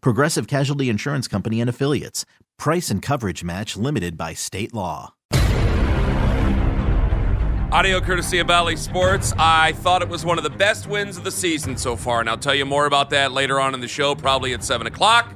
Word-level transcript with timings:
Progressive 0.00 0.46
Casualty 0.46 0.88
Insurance 0.88 1.28
Company 1.28 1.60
and 1.60 1.70
Affiliates. 1.70 2.24
Price 2.58 2.90
and 2.90 3.02
coverage 3.02 3.44
match 3.44 3.76
limited 3.76 4.16
by 4.16 4.34
state 4.34 4.74
law. 4.74 5.14
Audio 7.72 8.00
courtesy 8.00 8.38
of 8.38 8.46
Bally 8.46 8.76
Sports. 8.76 9.34
I 9.38 9.72
thought 9.72 10.00
it 10.00 10.08
was 10.08 10.24
one 10.24 10.38
of 10.38 10.44
the 10.44 10.50
best 10.50 10.86
wins 10.86 11.16
of 11.16 11.24
the 11.24 11.30
season 11.32 11.76
so 11.76 11.96
far, 11.96 12.20
and 12.20 12.28
I'll 12.28 12.38
tell 12.38 12.54
you 12.54 12.64
more 12.64 12.86
about 12.86 13.10
that 13.10 13.32
later 13.32 13.60
on 13.60 13.74
in 13.74 13.80
the 13.80 13.88
show, 13.88 14.14
probably 14.14 14.54
at 14.54 14.62
7 14.62 14.86
o'clock. 14.86 15.34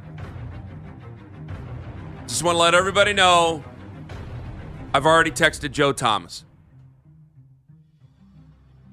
Just 2.27 2.45
want 2.45 2.55
to 2.55 2.61
let 2.61 2.75
everybody 2.75 3.13
know 3.13 3.65
I've 4.95 5.07
already 5.07 5.33
texted 5.33 5.73
Joe 5.73 5.93
Thomas. 5.93 6.45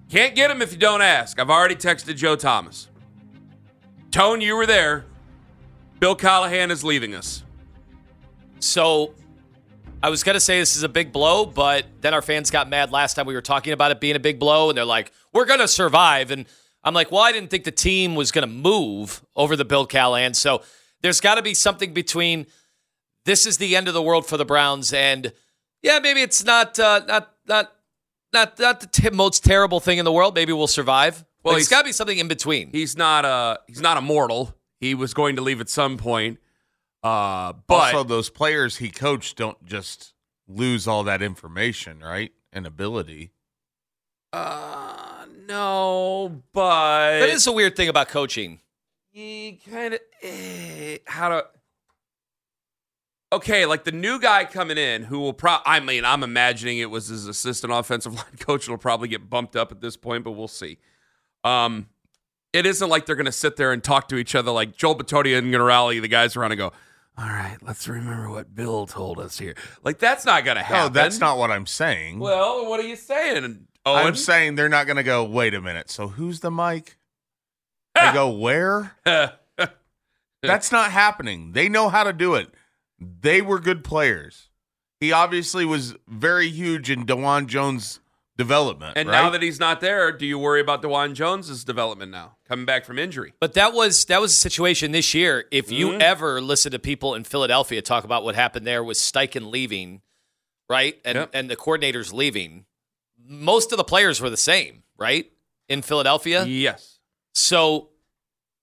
Can't 0.10 0.36
get 0.36 0.50
him 0.50 0.62
if 0.62 0.72
you 0.72 0.78
don't 0.78 1.02
ask. 1.02 1.40
I've 1.40 1.50
already 1.50 1.76
texted 1.76 2.16
Joe 2.16 2.36
Thomas. 2.36 2.90
Tone, 4.10 4.42
you 4.42 4.56
were 4.56 4.66
there. 4.66 5.06
Bill 6.00 6.16
Callahan 6.16 6.72
is 6.72 6.84
leaving 6.84 7.16
us. 7.16 7.44
So 8.60 9.14
I 10.04 10.10
was 10.10 10.24
going 10.24 10.36
to 10.36 10.40
say 10.40 10.60
this 10.60 10.76
is 10.76 10.84
a 10.84 10.90
big 10.90 11.12
blow, 11.12 11.46
but 11.46 11.86
then 12.02 12.14
our 12.14 12.22
fans 12.22 12.52
got 12.52 12.70
mad 12.70 12.92
last 12.92 13.16
time 13.16 13.26
we 13.26 13.34
were 13.34 13.42
talking 13.42 13.74
about 13.74 13.92
it 13.92 14.00
being 14.00 14.16
a 14.16 14.20
big 14.20 14.40
blow, 14.40 14.70
and 14.70 14.78
they're 14.78 14.86
like, 14.86 15.12
we're 15.34 15.46
going 15.46 15.60
to 15.60 15.68
survive. 15.68 16.32
And 16.32 16.46
I'm 16.84 16.94
like, 16.94 17.12
well, 17.12 17.22
I 17.22 17.32
didn't 17.32 17.50
think 17.50 17.64
the 17.64 17.72
team 17.72 18.16
was 18.16 18.32
going 18.32 18.48
to 18.48 18.54
move 18.54 19.24
over 19.36 19.56
the 19.56 19.66
Bill 19.66 19.86
Callahan. 19.86 20.34
So 20.34 20.62
there's 21.02 21.20
got 21.22 21.36
to 21.36 21.42
be 21.42 21.54
something 21.54 21.94
between 21.94 22.46
this 23.26 23.46
is 23.46 23.58
the 23.58 23.76
end 23.76 23.88
of 23.88 23.94
the 23.94 24.02
world 24.02 24.26
for 24.26 24.38
the 24.38 24.46
Browns, 24.46 24.94
and 24.94 25.34
yeah, 25.82 26.00
maybe 26.00 26.22
it's 26.22 26.44
not 26.46 26.80
uh, 26.80 27.02
not 27.08 27.34
not 27.46 27.74
not 28.34 28.58
not 28.58 28.80
the 28.80 28.88
t- 28.88 29.10
most 29.10 29.44
terrible 29.44 29.80
thing 29.82 29.98
in 29.98 30.06
the 30.06 30.14
world. 30.14 30.34
Maybe 30.34 30.54
we'll 30.54 30.66
survive. 30.68 31.26
Well, 31.44 31.52
Well, 31.52 31.56
it's 31.58 31.68
he's- 31.68 31.70
got 31.70 31.82
to 31.82 31.86
be 31.86 31.92
something 31.92 32.18
in 32.18 32.28
between. 32.30 32.72
He's 32.72 32.96
not 32.96 33.26
a 33.26 33.60
he's 33.68 33.82
not 33.82 33.98
immortal. 33.98 34.56
He 34.80 34.94
was 34.94 35.14
going 35.14 35.36
to 35.36 35.42
leave 35.42 35.60
at 35.62 35.70
some 35.70 35.98
point. 35.98 36.40
Uh, 37.04 37.54
but 37.68 37.94
also, 37.96 38.04
those 38.04 38.30
players 38.30 38.78
he 38.78 38.90
coached 38.90 39.38
don't 39.38 39.64
just 39.66 40.14
lose 40.48 40.88
all 40.88 41.04
that 41.04 41.22
information, 41.22 42.00
right? 42.00 42.32
And 42.52 42.66
ability. 42.66 43.32
uh, 44.34 45.26
no, 45.48 46.42
but 46.54 47.20
that 47.20 47.30
is 47.30 47.48
a 47.48 47.52
weird 47.52 47.76
thing 47.76 47.88
about 47.88 48.10
coaching. 48.10 48.60
you 49.14 49.58
kind 49.72 49.94
of 49.94 50.00
eh, 50.22 50.98
how 51.06 51.30
to 51.30 51.46
okay 53.32 53.66
like 53.66 53.84
the 53.84 53.92
new 53.92 54.20
guy 54.20 54.46
coming 54.46 54.78
in 54.78 55.04
who 55.04 55.20
will 55.20 55.34
pro 55.34 55.58
i 55.66 55.80
mean 55.82 56.06
i'm 56.06 56.24
imagining 56.24 56.78
it 56.78 56.90
was 56.90 57.08
his 57.08 57.28
assistant 57.28 57.74
offensive 57.74 58.14
line 58.16 58.26
coach 58.40 58.68
will 58.70 58.78
probably 58.78 59.08
get 59.10 59.30
bumped 59.30 59.56
up 59.56 59.72
at 59.72 59.82
this 59.82 59.98
point 59.98 60.24
but 60.24 60.32
we'll 60.32 60.48
see 60.48 60.78
um 61.44 61.88
it 62.54 62.66
isn't 62.66 62.90
like 62.90 63.06
they're 63.06 63.16
going 63.16 63.26
to 63.26 63.32
sit 63.32 63.56
there 63.58 63.72
and 63.74 63.84
talk 63.84 64.08
to 64.10 64.16
each 64.18 64.36
other 64.36 64.52
like 64.52 64.76
joel 64.76 64.96
Bitonio 64.96 65.42
to 65.52 65.64
rally 65.64 66.00
the 66.00 66.08
guys 66.08 66.36
around 66.36 66.52
and 66.52 66.60
go 66.60 66.72
all 67.18 67.26
right 67.28 67.58
let's 67.62 67.88
remember 67.88 68.30
what 68.30 68.54
bill 68.54 68.86
told 68.86 69.20
us 69.20 69.38
here 69.40 69.56
like 69.84 70.00
that's 70.00 70.26
not 70.26 70.46
going 70.46 70.58
to 70.58 70.64
happen 70.64 70.94
No, 70.94 71.02
that's 71.02 71.20
not 71.20 71.38
what 71.38 71.52
I'm 71.52 71.66
saying. 71.66 72.20
well 72.20 72.70
what 72.70 72.80
are 72.80 72.88
you 72.88 72.96
saying 72.96 73.68
Owen? 73.88 74.06
I'm 74.08 74.16
saying 74.16 74.56
they're 74.56 74.68
not 74.68 74.86
going 74.86 74.98
to 74.98 75.04
go, 75.04 75.24
wait 75.24 75.54
a 75.54 75.62
minute. 75.62 75.90
So 75.90 76.10
who's 76.10 76.42
the 76.42 76.52
mic? 76.52 76.98
They 77.96 78.12
go, 78.12 78.30
where? 78.38 78.92
That's 80.44 80.72
not 80.74 80.92
happening. 80.92 81.54
They 81.54 81.70
know 81.70 81.88
how 81.88 82.04
to 82.04 82.12
do 82.12 82.36
it. 82.36 82.50
They 83.00 83.42
were 83.42 83.60
good 83.60 83.86
players. 83.86 84.50
He 85.00 85.14
obviously 85.14 85.64
was 85.64 85.96
very 86.08 86.50
huge 86.50 86.90
in 86.90 87.06
Dawand 87.06 87.48
Jones' 87.48 88.02
development. 88.38 88.94
and 88.98 89.10
right? 89.10 89.24
now 89.24 89.30
that 89.32 89.42
he's 89.42 89.60
not 89.60 89.82
there 89.82 90.12
do 90.12 90.26
you 90.26 90.38
worry 90.38 90.62
about 90.62 90.82
Dawand 90.84 91.14
jones's 91.14 91.64
development 91.64 92.12
now 92.12 92.38
coming 92.48 92.66
back 92.66 92.86
from 92.86 93.00
injury 93.00 93.34
But 93.40 93.54
that 93.54 93.74
was 93.74 94.06
that 94.06 94.22
was 94.22 94.32
a 94.32 94.36
situation 94.36 94.92
this 94.92 95.14
year. 95.14 95.46
If 95.52 95.72
you 95.72 95.90
Mm-hmm. 95.90 96.02
ever 96.02 96.42
listen 96.42 96.72
to 96.72 96.80
people 96.80 97.16
in 97.16 97.24
Philadelphia 97.24 97.82
talk 97.82 98.04
about 98.04 98.24
what 98.24 98.36
happened 98.36 98.66
there 98.68 98.84
with 98.84 98.98
Steichen 98.98 99.50
leaving, 99.52 100.02
right, 100.70 101.00
and 101.04 101.16
Yep. 101.18 101.30
and 101.34 101.50
the 101.50 101.56
coordinators 101.56 102.14
leaving, 102.14 102.66
most 103.28 103.72
of 103.72 103.78
the 103.78 103.84
players 103.84 104.22
were 104.22 104.30
the 104.30 104.38
same, 104.38 104.84
right, 104.98 105.32
in 105.68 105.82
Philadelphia. 105.82 106.46
yes 106.46 107.00
So 107.34 107.90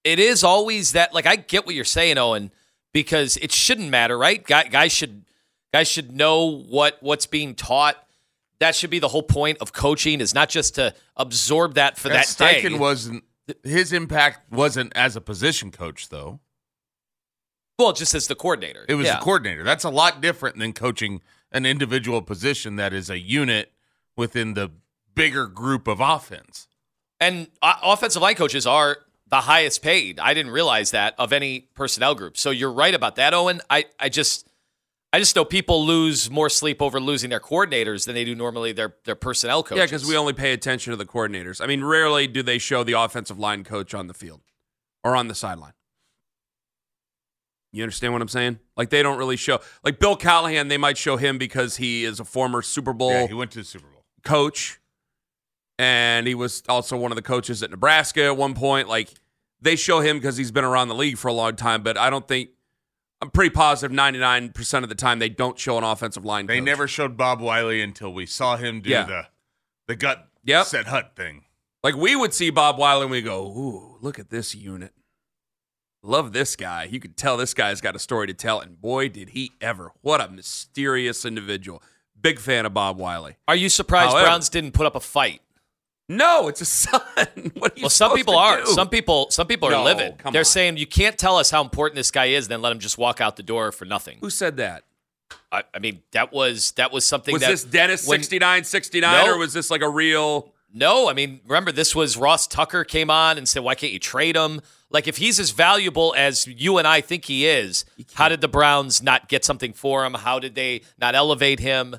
it 0.04 0.18
is 0.18 0.44
always 0.44 0.92
that. 0.92 1.12
Like 1.14 1.26
I 1.26 1.36
get 1.36 1.66
what 1.66 1.74
you're 1.74 1.84
saying, 1.84 2.16
Owen, 2.18 2.50
because 2.92 3.36
it 3.38 3.50
shouldn't 3.52 3.90
matter, 3.90 4.16
right? 4.16 4.42
Guy- 4.44 4.68
Guys 4.68 4.92
should 4.92 5.24
guys 5.72 5.88
should 5.88 6.12
know 6.14 6.44
what 6.46 6.98
what's 7.00 7.26
being 7.26 7.54
taught. 7.54 7.96
That 8.64 8.74
should 8.74 8.88
be 8.88 8.98
the 8.98 9.08
whole 9.08 9.22
point 9.22 9.58
of 9.60 9.74
coaching 9.74 10.22
is 10.22 10.34
not 10.34 10.48
just 10.48 10.76
to 10.76 10.94
absorb 11.18 11.74
that 11.74 11.98
for 11.98 12.08
And 12.08 12.16
that 12.16 12.24
Steichen 12.24 12.70
day. 12.70 12.78
wasn't 12.78 13.24
his 13.62 13.92
impact 13.92 14.50
wasn't 14.50 14.90
as 14.96 15.16
a 15.16 15.20
position 15.20 15.70
coach 15.70 16.08
though. 16.08 16.40
well, 17.78 17.92
just 17.92 18.14
as 18.14 18.26
the 18.26 18.34
coordinator. 18.34 18.86
It 18.88 18.94
was 18.94 19.06
Yeah. 19.06 19.18
a 19.18 19.20
coordinator. 19.20 19.64
That's 19.64 19.84
a 19.84 19.90
lot 19.90 20.20
different 20.22 20.58
than 20.58 20.72
coaching 20.72 21.20
an 21.52 21.66
individual 21.66 22.22
position 22.22 22.76
that 22.76 22.94
is 22.94 23.10
a 23.10 23.18
unit 23.18 23.72
within 24.16 24.54
the 24.54 24.70
bigger 25.14 25.46
group 25.46 25.86
of 25.86 26.00
offense. 26.00 26.68
And 27.20 27.48
uh, 27.60 27.74
offensive 27.82 28.22
line 28.22 28.34
coaches 28.36 28.66
are 28.66 28.98
the 29.28 29.42
highest 29.42 29.82
paid. 29.82 30.18
I 30.20 30.32
didn't 30.34 30.52
realize 30.52 30.90
that 30.92 31.14
of 31.18 31.32
any 31.32 31.68
personnel 31.74 32.14
group. 32.14 32.36
So 32.38 32.50
you're 32.50 32.72
right 32.72 32.94
about 32.94 33.16
that, 33.16 33.34
Owen. 33.34 33.60
I, 33.68 33.84
I 34.00 34.08
just 34.08 34.48
I 35.14 35.20
just 35.20 35.36
know 35.36 35.44
people 35.44 35.86
lose 35.86 36.28
more 36.28 36.50
sleep 36.50 36.82
over 36.82 36.98
losing 36.98 37.30
their 37.30 37.38
coordinators 37.38 38.04
than 38.04 38.16
they 38.16 38.24
do 38.24 38.34
normally 38.34 38.72
their 38.72 38.96
their 39.04 39.14
personnel 39.14 39.62
coaches. 39.62 39.78
Yeah, 39.78 39.86
because 39.86 40.04
we 40.04 40.16
only 40.16 40.32
pay 40.32 40.52
attention 40.52 40.90
to 40.90 40.96
the 40.96 41.06
coordinators. 41.06 41.60
I 41.60 41.66
mean, 41.66 41.84
rarely 41.84 42.26
do 42.26 42.42
they 42.42 42.58
show 42.58 42.82
the 42.82 42.94
offensive 42.94 43.38
line 43.38 43.62
coach 43.62 43.94
on 43.94 44.08
the 44.08 44.12
field 44.14 44.40
or 45.04 45.14
on 45.14 45.28
the 45.28 45.34
sideline. 45.36 45.74
You 47.72 47.84
understand 47.84 48.12
what 48.12 48.22
I'm 48.22 48.28
saying? 48.28 48.58
Like 48.76 48.90
they 48.90 49.04
don't 49.04 49.16
really 49.16 49.36
show. 49.36 49.60
Like 49.84 50.00
Bill 50.00 50.16
Callahan, 50.16 50.66
they 50.66 50.78
might 50.78 50.98
show 50.98 51.16
him 51.16 51.38
because 51.38 51.76
he 51.76 52.04
is 52.04 52.18
a 52.18 52.24
former 52.24 52.60
Super 52.60 52.92
Bowl 52.92 53.12
Yeah, 53.12 53.28
he 53.28 53.34
went 53.34 53.52
to 53.52 53.58
the 53.60 53.64
Super 53.64 53.86
Bowl. 53.86 54.04
coach, 54.24 54.80
and 55.78 56.26
he 56.26 56.34
was 56.34 56.64
also 56.68 56.96
one 56.96 57.12
of 57.12 57.16
the 57.16 57.22
coaches 57.22 57.62
at 57.62 57.70
Nebraska 57.70 58.24
at 58.24 58.36
one 58.36 58.54
point. 58.54 58.88
Like 58.88 59.10
they 59.60 59.76
show 59.76 60.00
him 60.00 60.16
because 60.16 60.36
he's 60.36 60.50
been 60.50 60.64
around 60.64 60.88
the 60.88 60.96
league 60.96 61.18
for 61.18 61.28
a 61.28 61.32
long 61.32 61.54
time. 61.54 61.84
But 61.84 61.96
I 61.96 62.10
don't 62.10 62.26
think 62.26 62.50
I'm 63.20 63.30
pretty 63.30 63.50
positive 63.50 63.90
positive 63.90 63.92
99 63.92 64.52
percent 64.52 64.82
of 64.82 64.88
the 64.88 64.94
time 64.94 65.18
they 65.18 65.28
don't 65.30 65.58
show 65.58 65.78
an 65.78 65.84
offensive 65.84 66.24
line. 66.24 66.46
They 66.46 66.58
coach. 66.58 66.64
never 66.66 66.86
showed 66.88 67.16
Bob 67.16 67.40
Wylie 67.40 67.80
until 67.80 68.12
we 68.12 68.26
saw 68.26 68.56
him 68.56 68.80
do 68.80 68.90
Yeah. 68.90 69.04
the 69.04 69.26
the 69.88 69.96
gut 69.96 70.28
Yep. 70.44 70.66
set 70.66 70.86
hut 70.86 71.12
thing. 71.16 71.44
Like 71.82 71.94
we 71.96 72.16
would 72.16 72.34
see 72.34 72.50
Bob 72.50 72.78
Wylie 72.78 73.02
and 73.02 73.10
we 73.10 73.22
go, 73.22 73.46
"Ooh, 73.46 73.96
look 74.00 74.18
at 74.18 74.30
this 74.30 74.54
unit. 74.54 74.92
Love 76.02 76.32
this 76.34 76.54
guy. 76.56 76.84
You 76.84 77.00
could 77.00 77.16
tell 77.16 77.36
this 77.38 77.54
guy's 77.54 77.80
got 77.80 77.96
a 77.96 77.98
story 77.98 78.26
to 78.26 78.34
tell." 78.34 78.60
And 78.60 78.78
boy, 78.80 79.08
did 79.08 79.30
he 79.30 79.52
ever! 79.60 79.92
What 80.02 80.20
a 80.20 80.28
mysterious 80.28 81.24
individual. 81.24 81.82
Big 82.20 82.38
fan 82.38 82.66
of 82.66 82.74
Bob 82.74 82.98
Wylie. 82.98 83.36
Are 83.48 83.56
you 83.56 83.68
surprised 83.70 84.10
However- 84.10 84.26
Browns 84.26 84.48
didn't 84.50 84.72
put 84.72 84.86
up 84.86 84.94
a 84.96 85.00
fight? 85.00 85.40
No, 86.08 86.48
it's 86.48 86.60
a 86.60 86.64
son. 86.66 87.00
what 87.54 87.72
are 87.72 87.76
you 87.76 87.82
Well, 87.84 87.90
some 87.90 88.14
people 88.14 88.36
are. 88.36 88.60
do? 88.60 88.66
Some 88.66 88.88
people 88.88 89.28
some 89.30 89.46
people 89.46 89.68
are 89.68 89.72
No, 89.72 89.84
livid. 89.84 90.14
They're 90.32 90.40
on. 90.40 90.44
saying 90.44 90.76
you 90.76 90.86
can't 90.86 91.16
tell 91.16 91.36
us 91.38 91.50
how 91.50 91.62
important 91.62 91.96
this 91.96 92.10
guy 92.10 92.26
is, 92.26 92.48
then 92.48 92.60
let 92.62 92.72
him 92.72 92.78
just 92.78 92.98
walk 92.98 93.20
out 93.20 93.36
the 93.36 93.42
door 93.42 93.72
for 93.72 93.84
nothing. 93.84 94.18
Who 94.20 94.30
said 94.30 94.56
that? 94.58 94.84
I, 95.50 95.62
I 95.72 95.78
mean, 95.78 96.02
that 96.12 96.32
was 96.32 96.72
that 96.72 96.92
was 96.92 97.06
something 97.06 97.32
Was 97.32 97.42
that 97.42 97.50
this 97.50 97.64
Dennis 97.64 98.02
sixty 98.02 98.38
nine 98.38 98.64
sixty 98.64 99.00
nine, 99.00 99.28
or 99.28 99.38
was 99.38 99.52
this 99.52 99.70
like 99.70 99.82
a 99.82 99.88
real? 99.88 100.52
No, 100.76 101.08
I 101.08 101.12
mean, 101.12 101.40
remember 101.46 101.70
this 101.70 101.94
was 101.94 102.16
Ross 102.16 102.46
Tucker 102.48 102.82
came 102.84 103.08
on 103.08 103.38
and 103.38 103.48
said, 103.48 103.62
"Why 103.62 103.74
can't 103.74 103.92
you 103.92 103.98
trade 104.00 104.36
him?" 104.36 104.60
Like 104.90 105.08
if 105.08 105.16
he's 105.16 105.40
as 105.40 105.50
valuable 105.50 106.14
as 106.16 106.46
you 106.46 106.78
and 106.78 106.86
I 106.86 107.00
think 107.00 107.24
he 107.24 107.46
is, 107.46 107.84
how 108.14 108.28
did 108.28 108.40
the 108.40 108.48
Browns 108.48 109.02
not 109.02 109.28
get 109.28 109.44
something 109.44 109.72
for 109.72 110.04
him? 110.04 110.14
How 110.14 110.38
did 110.38 110.54
they 110.54 110.82
not 111.00 111.14
elevate 111.14 111.60
him? 111.60 111.96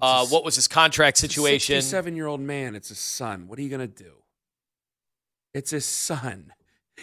Uh, 0.00 0.26
what 0.26 0.44
was 0.44 0.54
his 0.56 0.68
contract 0.68 1.18
situation? 1.18 1.82
Seven 1.82 2.16
year 2.16 2.26
old 2.26 2.40
man. 2.40 2.74
It's 2.74 2.88
his 2.88 2.98
son. 2.98 3.46
What 3.48 3.58
are 3.58 3.62
you 3.62 3.68
gonna 3.68 3.86
do? 3.86 4.12
It's 5.54 5.70
his 5.70 5.84
son. 5.84 6.52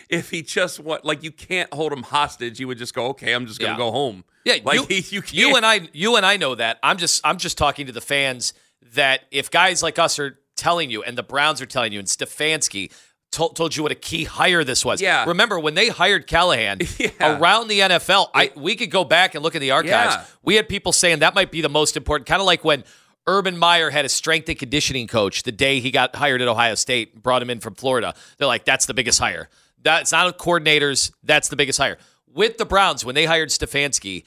If 0.09 0.29
he 0.29 0.41
just 0.43 0.79
want, 0.79 1.03
like, 1.03 1.23
you 1.23 1.31
can't 1.31 1.71
hold 1.73 1.91
him 1.91 2.03
hostage. 2.03 2.59
You 2.59 2.67
would 2.67 2.77
just 2.77 2.93
go, 2.93 3.07
okay, 3.07 3.33
I'm 3.33 3.45
just 3.47 3.59
gonna 3.59 3.73
Yeah. 3.73 3.77
go 3.77 3.91
home. 3.91 4.23
Yeah, 4.45 4.57
like 4.63 4.79
you, 4.79 4.85
he, 5.01 5.15
you, 5.15 5.21
can't. 5.21 5.33
you 5.33 5.55
and 5.55 5.65
I, 5.65 5.89
you 5.93 6.15
and 6.15 6.25
I 6.25 6.37
know 6.37 6.55
that. 6.55 6.79
I'm 6.81 6.97
just, 6.97 7.21
I'm 7.25 7.37
just 7.37 7.57
talking 7.57 7.85
to 7.87 7.91
the 7.91 8.01
fans 8.01 8.53
that 8.93 9.21
if 9.31 9.51
guys 9.51 9.83
like 9.83 9.99
us 9.99 10.17
are 10.19 10.39
telling 10.55 10.89
you, 10.89 11.03
and 11.03 11.17
the 11.17 11.23
Browns 11.23 11.61
are 11.61 11.65
telling 11.65 11.91
you, 11.91 11.99
and 11.99 12.07
Stefanski 12.07 12.91
told, 13.31 13.55
told 13.55 13.75
you 13.75 13.83
what 13.83 13.91
a 13.91 13.95
key 13.95 14.23
hire 14.23 14.63
this 14.63 14.83
was. 14.83 15.01
Yeah. 15.01 15.25
Remember 15.25 15.59
when 15.59 15.73
they 15.75 15.89
hired 15.89 16.27
Callahan 16.27 16.79
Yeah. 16.97 17.09
around 17.39 17.67
the 17.67 17.79
NFL? 17.79 18.29
I 18.33 18.51
we 18.55 18.75
could 18.75 18.91
go 18.91 19.03
back 19.03 19.35
and 19.35 19.43
look 19.43 19.55
at 19.55 19.59
the 19.61 19.71
archives. 19.71 20.15
Yeah. 20.15 20.25
We 20.43 20.55
had 20.55 20.67
people 20.69 20.91
saying 20.91 21.19
that 21.19 21.35
might 21.35 21.51
be 21.51 21.61
the 21.61 21.69
most 21.69 21.95
important, 21.97 22.27
kind 22.27 22.41
of 22.41 22.45
like 22.45 22.63
when. 22.63 22.83
Urban 23.27 23.59
Meyer 23.59 23.91
had 23.91 24.05
a 24.05 24.09
strength 24.09 24.49
and 24.49 24.57
conditioning 24.57 25.05
coach 25.05 25.43
the 25.43 25.51
day 25.51 25.81
he 25.81 25.91
got 25.91 26.15
hired 26.15 26.41
at 26.41 26.47
Ohio 26.47 26.73
State, 26.73 27.21
brought 27.21 27.43
him 27.43 27.51
in 27.51 27.59
from 27.59 27.75
Florida. 27.75 28.15
They're 28.37 28.47
like, 28.47 28.65
that's 28.65 28.87
the 28.87 28.93
biggest 28.95 29.19
hire. 29.19 29.49
That's 29.83 30.11
not 30.11 30.27
a 30.27 30.31
coordinators. 30.33 31.11
That's 31.23 31.47
the 31.47 31.55
biggest 31.55 31.77
hire. 31.77 31.99
With 32.33 32.57
the 32.57 32.65
Browns, 32.65 33.05
when 33.05 33.13
they 33.13 33.25
hired 33.25 33.49
Stefanski, 33.49 34.23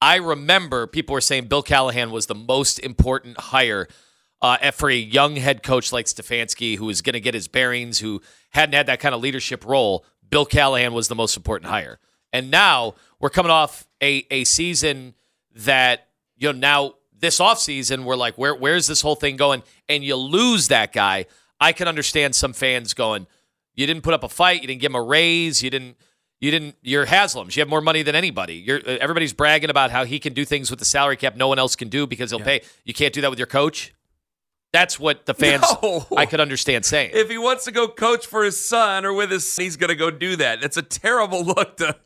I 0.00 0.16
remember 0.16 0.86
people 0.86 1.12
were 1.12 1.20
saying 1.20 1.48
Bill 1.48 1.62
Callahan 1.62 2.10
was 2.10 2.24
the 2.24 2.34
most 2.34 2.78
important 2.78 3.38
hire 3.38 3.86
uh, 4.40 4.70
for 4.70 4.90
a 4.90 4.94
young 4.94 5.36
head 5.36 5.62
coach 5.62 5.92
like 5.92 6.06
Stefanski, 6.06 6.76
who 6.76 6.86
was 6.86 7.02
going 7.02 7.14
to 7.14 7.20
get 7.20 7.34
his 7.34 7.48
bearings, 7.48 7.98
who 7.98 8.22
hadn't 8.50 8.74
had 8.74 8.86
that 8.86 9.00
kind 9.00 9.14
of 9.14 9.20
leadership 9.20 9.64
role. 9.64 10.04
Bill 10.28 10.46
Callahan 10.46 10.92
was 10.92 11.08
the 11.08 11.14
most 11.14 11.36
important 11.36 11.70
hire. 11.70 11.98
And 12.32 12.50
now 12.50 12.94
we're 13.18 13.30
coming 13.30 13.50
off 13.50 13.86
a, 14.02 14.26
a 14.30 14.44
season 14.44 15.14
that, 15.54 16.08
you 16.36 16.52
know, 16.52 16.58
now 16.58 16.94
this 17.18 17.40
offseason, 17.40 18.04
we're 18.04 18.16
like, 18.16 18.36
where 18.36 18.54
where's 18.54 18.86
this 18.86 19.00
whole 19.00 19.16
thing 19.16 19.36
going? 19.36 19.62
And 19.88 20.04
you 20.04 20.14
lose 20.14 20.68
that 20.68 20.92
guy. 20.92 21.26
I 21.60 21.72
can 21.72 21.88
understand 21.88 22.36
some 22.36 22.52
fans 22.52 22.94
going, 22.94 23.26
you 23.74 23.86
didn't 23.86 24.02
put 24.02 24.14
up 24.14 24.22
a 24.22 24.28
fight, 24.28 24.60
you 24.60 24.68
didn't 24.68 24.80
give 24.80 24.92
him 24.92 24.96
a 24.96 25.02
raise, 25.02 25.62
you 25.62 25.70
didn't 25.70 25.96
you 26.40 26.52
didn't. 26.52 26.76
You're 26.82 27.04
Haslam's. 27.04 27.56
You 27.56 27.62
have 27.62 27.68
more 27.68 27.80
money 27.80 28.02
than 28.02 28.14
anybody. 28.14 28.54
You're 28.54 28.78
uh, 28.78 28.98
everybody's 29.00 29.32
bragging 29.32 29.70
about 29.70 29.90
how 29.90 30.04
he 30.04 30.20
can 30.20 30.34
do 30.34 30.44
things 30.44 30.70
with 30.70 30.78
the 30.78 30.84
salary 30.84 31.16
cap 31.16 31.34
no 31.36 31.48
one 31.48 31.58
else 31.58 31.74
can 31.74 31.88
do 31.88 32.06
because 32.06 32.30
he'll 32.30 32.40
pay. 32.40 32.60
You 32.84 32.94
can't 32.94 33.12
do 33.12 33.20
that 33.22 33.30
with 33.30 33.40
your 33.40 33.46
coach. 33.46 33.92
That's 34.72 35.00
what 35.00 35.24
the 35.26 35.34
fans 35.34 35.64
No. 35.82 36.06
I 36.16 36.26
could 36.26 36.40
understand 36.40 36.84
saying. 36.84 37.12
if 37.14 37.30
he 37.30 37.38
wants 37.38 37.64
to 37.64 37.72
go 37.72 37.88
coach 37.88 38.26
for 38.26 38.44
his 38.44 38.62
son 38.62 39.04
or 39.06 39.12
with 39.14 39.30
his 39.30 39.50
son, 39.50 39.64
he's 39.64 39.76
going 39.76 39.88
to 39.88 39.96
go 39.96 40.10
do 40.10 40.36
that. 40.36 40.62
It's 40.62 40.76
a 40.76 40.82
terrible 40.82 41.42
look 41.44 41.76
to 41.78 41.96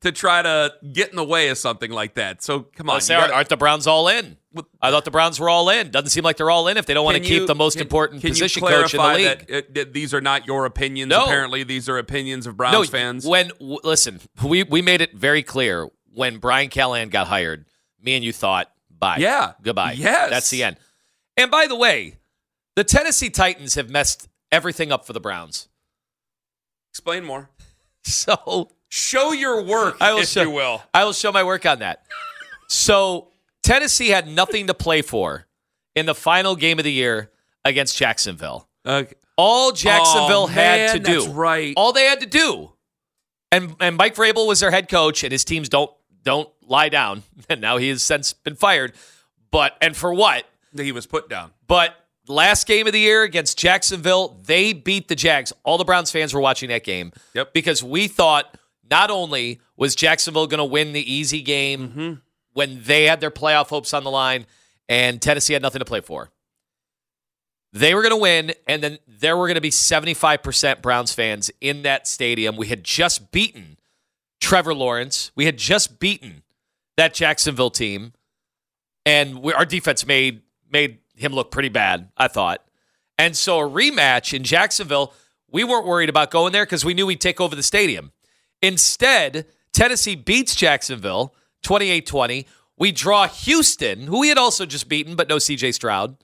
to 0.00 0.10
try 0.10 0.42
to 0.42 0.74
get 0.92 1.10
in 1.10 1.16
the 1.16 1.22
way 1.24 1.48
of 1.48 1.56
something 1.56 1.90
like 1.92 2.14
that. 2.14 2.42
So 2.42 2.60
come 2.74 2.90
on, 2.90 3.00
say, 3.00 3.14
aren't, 3.14 3.26
gotta- 3.28 3.34
aren't 3.36 3.48
the 3.48 3.56
Browns 3.56 3.86
all 3.86 4.08
in? 4.08 4.36
I 4.82 4.90
thought 4.90 5.04
the 5.04 5.10
Browns 5.12 5.38
were 5.40 5.48
all 5.48 5.70
in. 5.70 5.90
Doesn't 5.92 6.10
seem 6.10 6.24
like 6.24 6.36
they're 6.36 6.50
all 6.50 6.66
in 6.68 6.76
if 6.76 6.84
they 6.84 6.92
don't 6.94 7.04
want 7.04 7.16
to 7.16 7.22
keep 7.22 7.46
the 7.46 7.54
most 7.54 7.74
can- 7.74 7.82
important 7.82 8.20
can 8.22 8.28
you 8.28 8.34
position 8.34 8.60
coach 8.62 8.92
in 8.92 9.00
the 9.00 9.06
league. 9.14 9.46
That, 9.46 9.50
uh, 9.56 9.66
that 9.74 9.92
these 9.92 10.12
are 10.12 10.20
not 10.20 10.46
your 10.48 10.66
opinions. 10.66 11.10
No. 11.10 11.24
Apparently, 11.24 11.62
these 11.62 11.88
are 11.88 11.96
opinions 11.96 12.46
of 12.48 12.56
Browns 12.56 12.88
fans. 12.90 13.24
When 13.26 13.48
w- 13.60 13.78
listen, 13.84 14.18
we 14.44 14.64
we 14.64 14.82
made 14.82 15.00
it 15.00 15.14
very 15.14 15.42
clear 15.44 15.88
when 16.12 16.38
Brian 16.38 16.68
Callahan 16.68 17.08
got 17.08 17.28
hired. 17.28 17.64
Me 18.02 18.14
and 18.16 18.24
you 18.24 18.32
thought, 18.32 18.68
bye, 18.90 19.18
Yeah. 19.18 19.52
goodbye, 19.62 19.92
Yes. 19.92 20.28
that's 20.30 20.50
the 20.50 20.64
end. 20.64 20.76
And 21.36 21.50
by 21.50 21.66
the 21.66 21.76
way, 21.76 22.16
the 22.76 22.84
Tennessee 22.84 23.30
Titans 23.30 23.74
have 23.74 23.90
messed 23.90 24.28
everything 24.50 24.92
up 24.92 25.06
for 25.06 25.12
the 25.12 25.20
Browns. 25.20 25.68
Explain 26.90 27.24
more. 27.24 27.50
So 28.04 28.68
Show 28.94 29.32
your 29.32 29.62
work, 29.62 29.96
I 30.02 30.12
will 30.12 30.20
if 30.20 30.28
show 30.28 30.42
you 30.42 30.50
will. 30.50 30.82
I 30.92 31.04
will 31.04 31.14
show 31.14 31.32
my 31.32 31.44
work 31.44 31.64
on 31.64 31.78
that. 31.78 32.02
So 32.68 33.28
Tennessee 33.62 34.08
had 34.08 34.28
nothing 34.28 34.66
to 34.66 34.74
play 34.74 35.00
for 35.00 35.46
in 35.94 36.04
the 36.04 36.14
final 36.14 36.56
game 36.56 36.78
of 36.78 36.84
the 36.84 36.92
year 36.92 37.30
against 37.64 37.96
Jacksonville. 37.96 38.68
Okay. 38.84 39.14
All 39.38 39.72
Jacksonville 39.72 40.42
Oh, 40.42 40.46
had 40.46 40.92
to 40.92 40.98
do, 40.98 41.20
that's 41.22 41.26
right. 41.28 41.72
All 41.74 41.94
they 41.94 42.04
had 42.04 42.20
to 42.20 42.26
do, 42.26 42.72
and 43.50 43.74
and 43.80 43.96
Mike 43.96 44.14
Vrabel 44.14 44.46
was 44.46 44.60
their 44.60 44.70
head 44.70 44.90
coach, 44.90 45.24
and 45.24 45.32
his 45.32 45.44
teams 45.44 45.70
don't 45.70 45.90
don't 46.22 46.50
lie 46.66 46.90
down. 46.90 47.22
And 47.48 47.62
now 47.62 47.78
he 47.78 47.88
has 47.88 48.02
since 48.02 48.34
been 48.34 48.56
fired. 48.56 48.92
But 49.50 49.74
and 49.80 49.96
for 49.96 50.12
what? 50.12 50.44
He 50.76 50.92
was 50.92 51.06
put 51.06 51.28
down. 51.28 51.50
But 51.66 51.94
last 52.28 52.66
game 52.66 52.86
of 52.86 52.92
the 52.92 53.00
year 53.00 53.22
against 53.22 53.58
Jacksonville, 53.58 54.38
they 54.44 54.72
beat 54.72 55.08
the 55.08 55.14
Jags. 55.14 55.52
All 55.64 55.78
the 55.78 55.84
Browns 55.84 56.10
fans 56.10 56.32
were 56.32 56.40
watching 56.40 56.68
that 56.70 56.84
game. 56.84 57.12
Yep. 57.34 57.52
Because 57.52 57.82
we 57.82 58.08
thought 58.08 58.56
not 58.90 59.10
only 59.10 59.60
was 59.76 59.94
Jacksonville 59.94 60.46
going 60.46 60.58
to 60.58 60.64
win 60.64 60.92
the 60.92 61.12
easy 61.12 61.42
game 61.42 61.88
Mm-hmm. 61.88 62.12
when 62.52 62.82
they 62.82 63.04
had 63.04 63.20
their 63.20 63.30
playoff 63.30 63.68
hopes 63.68 63.92
on 63.94 64.04
the 64.04 64.10
line 64.10 64.46
and 64.88 65.20
Tennessee 65.22 65.52
had 65.54 65.62
nothing 65.62 65.78
to 65.80 65.84
play 65.84 66.00
for. 66.00 66.30
They 67.74 67.94
were 67.94 68.02
going 68.02 68.10
to 68.12 68.20
win, 68.20 68.52
and 68.68 68.82
then 68.82 68.98
there 69.08 69.34
were 69.36 69.46
going 69.46 69.54
to 69.54 69.62
be 69.62 69.70
75% 69.70 70.82
Browns 70.82 71.14
fans 71.14 71.50
in 71.62 71.82
that 71.82 72.06
stadium. 72.06 72.56
We 72.56 72.66
had 72.66 72.84
just 72.84 73.30
beaten 73.32 73.78
Trevor 74.42 74.74
Lawrence. 74.74 75.32
We 75.34 75.46
had 75.46 75.56
just 75.56 75.98
beaten 75.98 76.42
that 76.98 77.14
Jacksonville 77.14 77.70
team, 77.70 78.12
and 79.06 79.40
we, 79.42 79.54
our 79.54 79.64
defense 79.64 80.04
made 80.06 80.42
made 80.72 80.98
him 81.14 81.32
look 81.32 81.50
pretty 81.50 81.68
bad. 81.68 82.10
I 82.16 82.28
thought, 82.28 82.64
and 83.18 83.36
so 83.36 83.60
a 83.60 83.68
rematch 83.68 84.34
in 84.34 84.42
Jacksonville, 84.42 85.12
we 85.50 85.64
weren't 85.64 85.86
worried 85.86 86.08
about 86.08 86.30
going 86.30 86.52
there 86.52 86.64
because 86.64 86.84
we 86.84 86.94
knew 86.94 87.06
we'd 87.06 87.20
take 87.20 87.40
over 87.40 87.54
the 87.54 87.62
stadium. 87.62 88.12
Instead, 88.62 89.46
Tennessee 89.72 90.14
beats 90.14 90.54
Jacksonville 90.54 91.34
28-20. 91.64 92.46
We 92.78 92.90
draw 92.90 93.28
Houston, 93.28 94.06
who 94.06 94.20
we 94.20 94.28
had 94.28 94.38
also 94.38 94.66
just 94.66 94.88
beaten, 94.88 95.14
but 95.14 95.28
no 95.28 95.36
CJ 95.36 95.74
Stroud. 95.74 96.16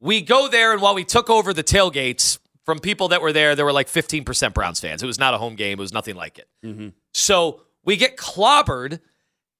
We 0.00 0.20
go 0.20 0.48
there, 0.48 0.72
and 0.72 0.82
while 0.82 0.94
we 0.94 1.04
took 1.04 1.30
over 1.30 1.52
the 1.52 1.64
tailgates 1.64 2.38
from 2.64 2.78
people 2.78 3.08
that 3.08 3.22
were 3.22 3.32
there, 3.32 3.54
there 3.54 3.64
were 3.64 3.72
like 3.72 3.88
15% 3.88 4.52
Browns 4.54 4.80
fans. 4.80 5.02
It 5.02 5.06
was 5.06 5.18
not 5.18 5.34
a 5.34 5.38
home 5.38 5.56
game, 5.56 5.78
it 5.78 5.82
was 5.82 5.92
nothing 5.92 6.16
like 6.16 6.38
it. 6.38 6.48
Mm-hmm. 6.64 6.88
So 7.14 7.62
we 7.84 7.96
get 7.96 8.16
clobbered, 8.16 9.00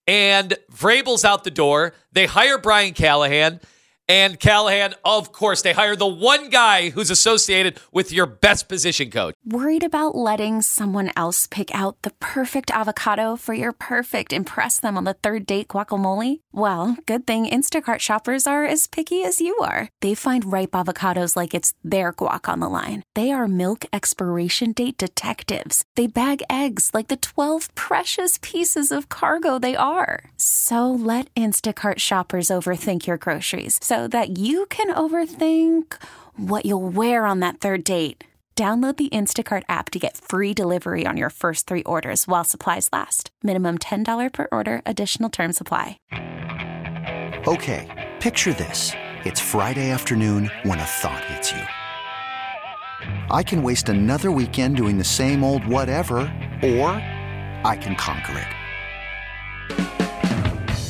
and 0.07 0.57
Vrabel's 0.73 1.25
out 1.25 1.45
the 1.45 1.51
door. 1.51 1.95
They 2.13 2.27
hire 2.27 2.59
Brian 2.59 2.93
Callahan. 2.93 3.61
And 4.09 4.39
Callahan, 4.41 4.95
of 5.05 5.33
course, 5.33 5.63
they 5.63 5.73
hire 5.73 5.95
the 5.95 6.07
one 6.07 6.51
guy 6.51 6.91
who's 6.91 7.11
associated 7.11 7.79
with 7.93 8.13
your 8.13 8.27
best 8.27 8.69
position 8.69 9.11
coach. 9.11 9.35
Worried 9.45 9.85
about 9.85 10.15
letting 10.15 10.61
someone 10.61 11.11
else 11.17 11.47
pick 11.47 11.73
out 11.75 12.03
the 12.03 12.11
perfect 12.21 12.71
avocado 12.71 13.37
for 13.37 13.55
your 13.55 13.73
perfect 13.73 14.33
impress 14.33 14.81
them 14.81 14.97
on 14.97 15.05
the 15.05 15.15
third 15.15 15.47
date 15.47 15.69
guacamole? 15.69 16.41
Well, 16.53 16.97
good 17.07 17.27
thing 17.27 17.47
Instacart 17.47 18.01
shoppers 18.01 18.47
are 18.47 18.65
as 18.65 18.87
picky 18.87 19.23
as 19.23 19.41
you 19.41 19.57
are. 19.59 19.89
They 20.01 20.15
find 20.15 20.53
ripe 20.53 20.73
avocados 20.73 21.37
like 21.37 21.55
it's 21.55 21.73
their 21.85 22.13
guac 22.13 22.49
on 22.49 22.61
the 22.61 22.69
line. 22.69 23.03
They 23.15 23.31
are 23.31 23.47
milk 23.49 23.85
expiration 23.93 24.73
date 24.73 24.99
detectives. 24.99 25.85
They 25.97 26.07
bag 26.07 26.43
eggs 26.51 26.91
like 26.93 27.09
the 27.09 27.17
12 27.17 27.75
precious 27.75 28.39
pieces 28.43 28.91
of 28.91 29.09
cargo 29.09 29.59
they 29.59 29.77
are. 29.77 30.25
So 30.37 30.91
let 30.91 31.33
Instacart 31.35 31.99
shoppers 31.99 32.49
overthink 32.49 33.07
your 33.07 33.17
groceries 33.17 33.79
so 33.93 34.09
that 34.09 34.39
you 34.39 34.65
can 34.71 34.95
overthink 34.95 36.03
what 36.37 36.65
you'll 36.65 36.89
wear 36.89 37.27
on 37.27 37.41
that 37.41 37.59
third 37.59 37.85
date. 37.85 38.25
Download 38.57 38.97
the 38.97 39.11
Instacart 39.11 39.65
app 39.69 39.91
to 39.91 39.99
get 39.99 40.17
free 40.17 40.55
delivery 40.55 41.07
on 41.07 41.19
your 41.19 41.29
first 41.29 41.67
three 41.67 41.83
orders 41.83 42.27
while 42.27 42.43
supplies 42.43 42.89
last. 42.91 43.31
Minimum 43.43 43.77
$10 43.79 44.33
per 44.33 44.49
order, 44.51 44.81
additional 44.87 45.29
term 45.29 45.53
supply. 45.53 45.99
Okay, 47.47 48.11
picture 48.19 48.55
this. 48.55 48.93
It's 49.27 49.41
Friday 49.41 49.91
afternoon 49.91 50.51
when 50.63 50.79
a 50.79 50.85
thought 50.85 51.25
hits 51.27 51.53
you. 51.53 51.63
I 53.31 53.43
can 53.43 53.63
waste 53.63 53.91
another 53.91 54.31
weekend 54.31 54.77
doing 54.77 54.97
the 54.97 55.05
same 55.05 55.45
old 55.45 55.67
whatever, 55.67 56.19
or 56.63 56.93
I 57.63 57.77
can 57.79 57.95
conquer 57.97 58.39
it. 58.39 58.62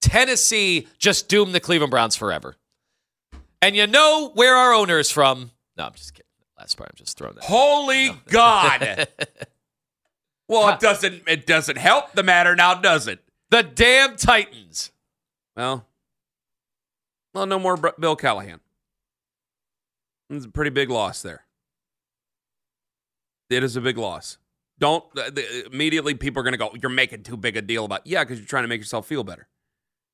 Tennessee 0.00 0.88
just 0.98 1.28
doomed 1.28 1.54
the 1.54 1.60
Cleveland 1.60 1.90
Browns 1.90 2.16
forever. 2.16 2.56
And 3.62 3.76
you 3.76 3.86
know 3.86 4.30
where 4.34 4.56
our 4.56 4.72
owner 4.72 4.98
is 4.98 5.10
from. 5.10 5.50
No, 5.76 5.84
I'm 5.84 5.92
just 5.92 6.14
kidding. 6.14 6.26
Last 6.58 6.76
part, 6.76 6.90
I'm 6.90 6.96
just 6.96 7.16
throwing 7.16 7.34
that. 7.36 7.44
Holy 7.44 8.10
God! 8.28 9.08
well, 10.48 10.74
it 10.74 10.80
doesn't. 10.80 11.22
It 11.26 11.46
doesn't 11.46 11.78
help 11.78 12.12
the 12.12 12.22
matter 12.22 12.54
now, 12.54 12.74
does 12.74 13.08
it? 13.08 13.20
The 13.50 13.62
damn 13.62 14.16
Titans. 14.16 14.92
Well, 15.56 15.86
well, 17.34 17.46
no 17.46 17.58
more 17.58 17.76
Bill 17.98 18.16
Callahan. 18.16 18.60
It's 20.28 20.44
a 20.44 20.50
pretty 20.50 20.70
big 20.70 20.90
loss 20.90 21.22
there. 21.22 21.44
It 23.48 23.64
is 23.64 23.76
a 23.76 23.80
big 23.80 23.98
loss. 23.98 24.38
Don't 24.78 25.04
uh, 25.18 25.30
the, 25.30 25.66
immediately 25.66 26.14
people 26.14 26.40
are 26.40 26.44
going 26.44 26.52
to 26.52 26.58
go. 26.58 26.70
You're 26.80 26.90
making 26.90 27.24
too 27.24 27.36
big 27.36 27.56
a 27.56 27.62
deal 27.62 27.84
about. 27.84 28.06
Yeah, 28.06 28.22
because 28.22 28.38
you're 28.38 28.46
trying 28.46 28.64
to 28.64 28.68
make 28.68 28.80
yourself 28.80 29.06
feel 29.06 29.24
better. 29.24 29.48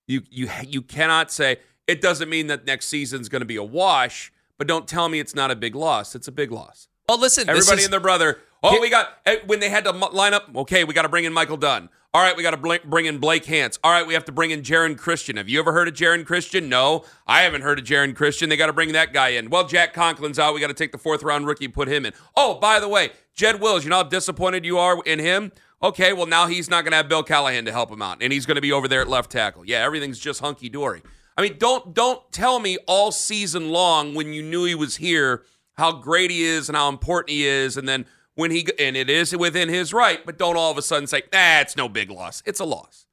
You 0.07 0.23
you 0.31 0.49
you 0.67 0.83
cannot 0.83 1.31
say 1.31 1.59
it 1.87 2.01
doesn't 2.01 2.29
mean 2.29 2.47
that 2.49 2.67
next 2.67 2.87
season's 2.87 3.29
going 3.29 3.41
to 3.41 3.47
be 3.47 3.57
a 3.57 3.63
wash. 3.63 4.33
But 4.59 4.67
don't 4.67 4.89
tell 4.89 5.09
me 5.09 5.21
it's 5.21 5.35
not 5.35 5.51
a 5.51 5.57
big 5.57 5.75
loss. 5.75 6.15
It's 6.15 6.29
a 6.29 6.33
big 6.33 6.51
loss. 6.51 6.89
Well, 7.09 7.21
listen, 7.21 7.49
Everybody 7.49 7.81
is, 7.81 7.85
and 7.85 7.93
their 7.93 8.01
brother. 8.01 8.39
Oh, 8.63 8.81
we 8.81 8.91
got 8.91 9.19
eh, 9.27 9.37
when 9.47 9.61
they 9.61 9.69
had 9.69 9.85
to 9.85 9.93
line 9.93 10.35
up. 10.35 10.49
Okay, 10.57 10.85
we 10.85 10.95
got 10.95 11.03
to 11.03 11.09
bring 11.09 11.25
in 11.25 11.33
Michael 11.33 11.57
Dunn. 11.57 11.89
All 12.15 12.23
right, 12.23 12.35
we 12.35 12.43
got 12.43 12.59
to 12.61 12.81
bring 12.87 13.05
in 13.05 13.19
Blake 13.19 13.45
Hance. 13.45 13.79
All 13.85 13.93
right, 13.93 14.07
we 14.07 14.15
have 14.15 14.25
to 14.25 14.33
bring 14.33 14.51
in 14.51 14.63
Geron 14.63 14.97
Christian. 14.97 15.37
Have 15.37 15.51
you 15.51 15.59
ever 15.59 15.73
heard 15.73 15.87
of 15.87 15.93
Geron 15.93 16.25
Christian? 16.25 16.69
No, 16.71 17.05
I 17.27 17.43
haven't 17.43 17.61
heard 17.61 17.79
of 17.79 17.85
Geron 17.85 18.17
Christian. 18.17 18.49
They 18.49 18.57
got 18.57 18.69
to 18.69 18.73
bring 18.73 18.93
that 18.93 19.13
guy 19.13 19.31
in. 19.31 19.51
Well, 19.51 19.69
Jack 19.69 19.93
Conklin's 19.93 20.39
out. 20.39 20.55
We 20.55 20.61
got 20.61 20.69
to 20.69 20.75
take 20.75 20.93
the 20.93 20.99
fourth 20.99 21.23
round 21.23 21.47
rookie, 21.47 21.69
put 21.69 21.89
him 21.89 22.07
in. 22.07 22.15
Oh, 22.35 22.55
by 22.55 22.81
the 22.81 22.89
way, 22.89 23.11
Jed 23.35 23.61
Wills. 23.61 23.85
You 23.85 23.91
know 23.91 23.97
how 23.97 24.03
disappointed 24.05 24.65
you 24.65 24.79
are 24.79 24.99
in 25.05 25.19
him. 25.19 25.53
Okay, 25.83 26.13
well 26.13 26.27
now 26.27 26.47
he's 26.47 26.71
not 26.71 26.85
going 26.85 26.93
to 26.93 26.97
have 26.97 27.09
Bill 27.09 27.23
Callahan 27.23 27.67
to 27.67 27.73
help 27.73 27.91
him 27.91 28.01
out, 28.01 28.23
and 28.23 28.33
he's 28.33 28.47
going 28.47 28.55
to 28.55 28.63
be 28.63 28.73
over 28.73 28.89
there 28.89 29.03
at 29.03 29.09
left 29.09 29.31
tackle. 29.31 29.65
Yeah, 29.65 29.85
everything's 29.85 30.19
just 30.19 30.41
hunky 30.41 30.69
dory. 30.69 31.03
I 31.37 31.43
mean, 31.43 31.57
don't 31.59 31.95
don't 31.95 32.21
tell 32.33 32.59
me 32.59 32.79
all 32.87 33.13
season 33.13 33.71
long 33.71 34.15
when 34.15 34.33
you 34.33 34.43
knew 34.43 34.65
he 34.65 34.75
was 34.75 34.97
here 34.97 35.45
how 35.75 35.93
great 35.93 36.31
he 36.31 36.45
is 36.45 36.69
and 36.69 36.77
how 36.77 36.89
important 36.89 37.31
he 37.31 37.47
is, 37.47 37.77
and 37.77 37.87
then 37.87 38.07
when 38.35 38.51
he 38.51 38.67
and 38.79 38.97
it 38.97 39.11
is 39.11 39.37
within 39.37 39.69
his 39.69 39.93
right, 39.93 40.25
but 40.25 40.39
don't 40.39 40.57
all 40.57 40.71
of 40.71 40.79
a 40.79 40.83
sudden 40.83 41.07
say, 41.07 41.23
"Ah, 41.33 41.65
no 41.77 41.89
big 41.89 42.11
loss. 42.11 42.43
It's 42.47 42.61
a 42.61 42.65
loss." 42.65 43.07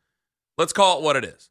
Let's 0.58 0.72
call 0.72 1.00
it 1.00 1.03
what 1.03 1.15
it 1.15 1.25
is. 1.25 1.50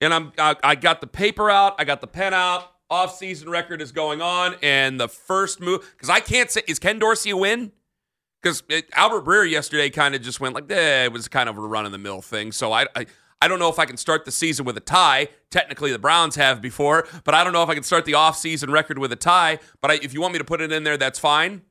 And 0.00 0.14
I'm 0.14 0.32
I, 0.38 0.56
I 0.62 0.74
got 0.76 1.00
the 1.00 1.06
paper 1.06 1.50
out, 1.50 1.74
I 1.78 1.84
got 1.84 2.00
the 2.00 2.06
pen 2.06 2.32
out. 2.32 2.70
Off 2.90 3.16
season 3.16 3.48
record 3.48 3.80
is 3.80 3.92
going 3.92 4.20
on, 4.22 4.56
and 4.62 5.00
the 5.00 5.08
first 5.08 5.60
move 5.60 5.90
because 5.92 6.10
I 6.10 6.20
can't 6.20 6.50
say 6.50 6.62
is 6.68 6.78
Ken 6.78 6.98
Dorsey 6.98 7.30
a 7.30 7.36
win 7.36 7.72
because 8.44 8.62
Albert 8.94 9.24
Breer 9.24 9.50
yesterday 9.50 9.88
kind 9.88 10.14
of 10.14 10.20
just 10.22 10.38
went 10.38 10.54
like, 10.54 10.70
eh, 10.70 11.04
it 11.04 11.12
was 11.12 11.26
kind 11.28 11.48
of 11.48 11.56
a 11.56 11.60
run 11.60 11.86
of 11.86 11.92
the 11.92 11.98
mill 11.98 12.20
thing. 12.20 12.52
So 12.52 12.72
I, 12.72 12.86
I 12.94 13.06
I 13.40 13.48
don't 13.48 13.58
know 13.58 13.68
if 13.68 13.78
I 13.78 13.84
can 13.84 13.96
start 13.96 14.24
the 14.24 14.30
season 14.30 14.64
with 14.64 14.76
a 14.76 14.80
tie. 14.80 15.28
Technically, 15.50 15.92
the 15.92 15.98
Browns 15.98 16.36
have 16.36 16.62
before, 16.62 17.06
but 17.24 17.34
I 17.34 17.44
don't 17.44 17.52
know 17.52 17.62
if 17.62 17.68
I 17.68 17.74
can 17.74 17.82
start 17.82 18.04
the 18.04 18.12
offseason 18.12 18.70
record 18.70 18.98
with 18.98 19.12
a 19.12 19.16
tie. 19.16 19.58
But 19.80 19.90
I, 19.90 19.94
if 20.02 20.14
you 20.14 20.20
want 20.20 20.32
me 20.32 20.38
to 20.38 20.44
put 20.44 20.60
it 20.60 20.72
in 20.72 20.84
there, 20.84 20.96
that's 20.96 21.18
fine. 21.18 21.62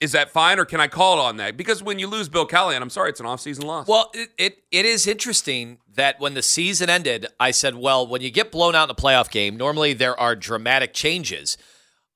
Is 0.00 0.12
that 0.12 0.30
fine, 0.30 0.58
or 0.58 0.64
can 0.64 0.80
I 0.80 0.86
call 0.86 1.18
it 1.18 1.22
on 1.22 1.38
that? 1.38 1.56
Because 1.56 1.82
when 1.82 1.98
you 1.98 2.06
lose 2.06 2.28
Bill 2.28 2.46
Callahan, 2.46 2.82
I'm 2.82 2.90
sorry, 2.90 3.10
it's 3.10 3.18
an 3.18 3.26
offseason 3.26 3.64
loss. 3.64 3.88
Well, 3.88 4.10
it, 4.14 4.28
it, 4.38 4.62
it 4.70 4.84
is 4.84 5.06
interesting 5.06 5.78
that 5.94 6.20
when 6.20 6.34
the 6.34 6.42
season 6.42 6.88
ended, 6.88 7.26
I 7.40 7.50
said, 7.50 7.74
well, 7.74 8.06
when 8.06 8.20
you 8.20 8.30
get 8.30 8.52
blown 8.52 8.74
out 8.74 8.84
in 8.84 8.90
a 8.90 8.94
playoff 8.94 9.30
game, 9.30 9.56
normally 9.56 9.94
there 9.94 10.18
are 10.20 10.36
dramatic 10.36 10.92
changes. 10.92 11.56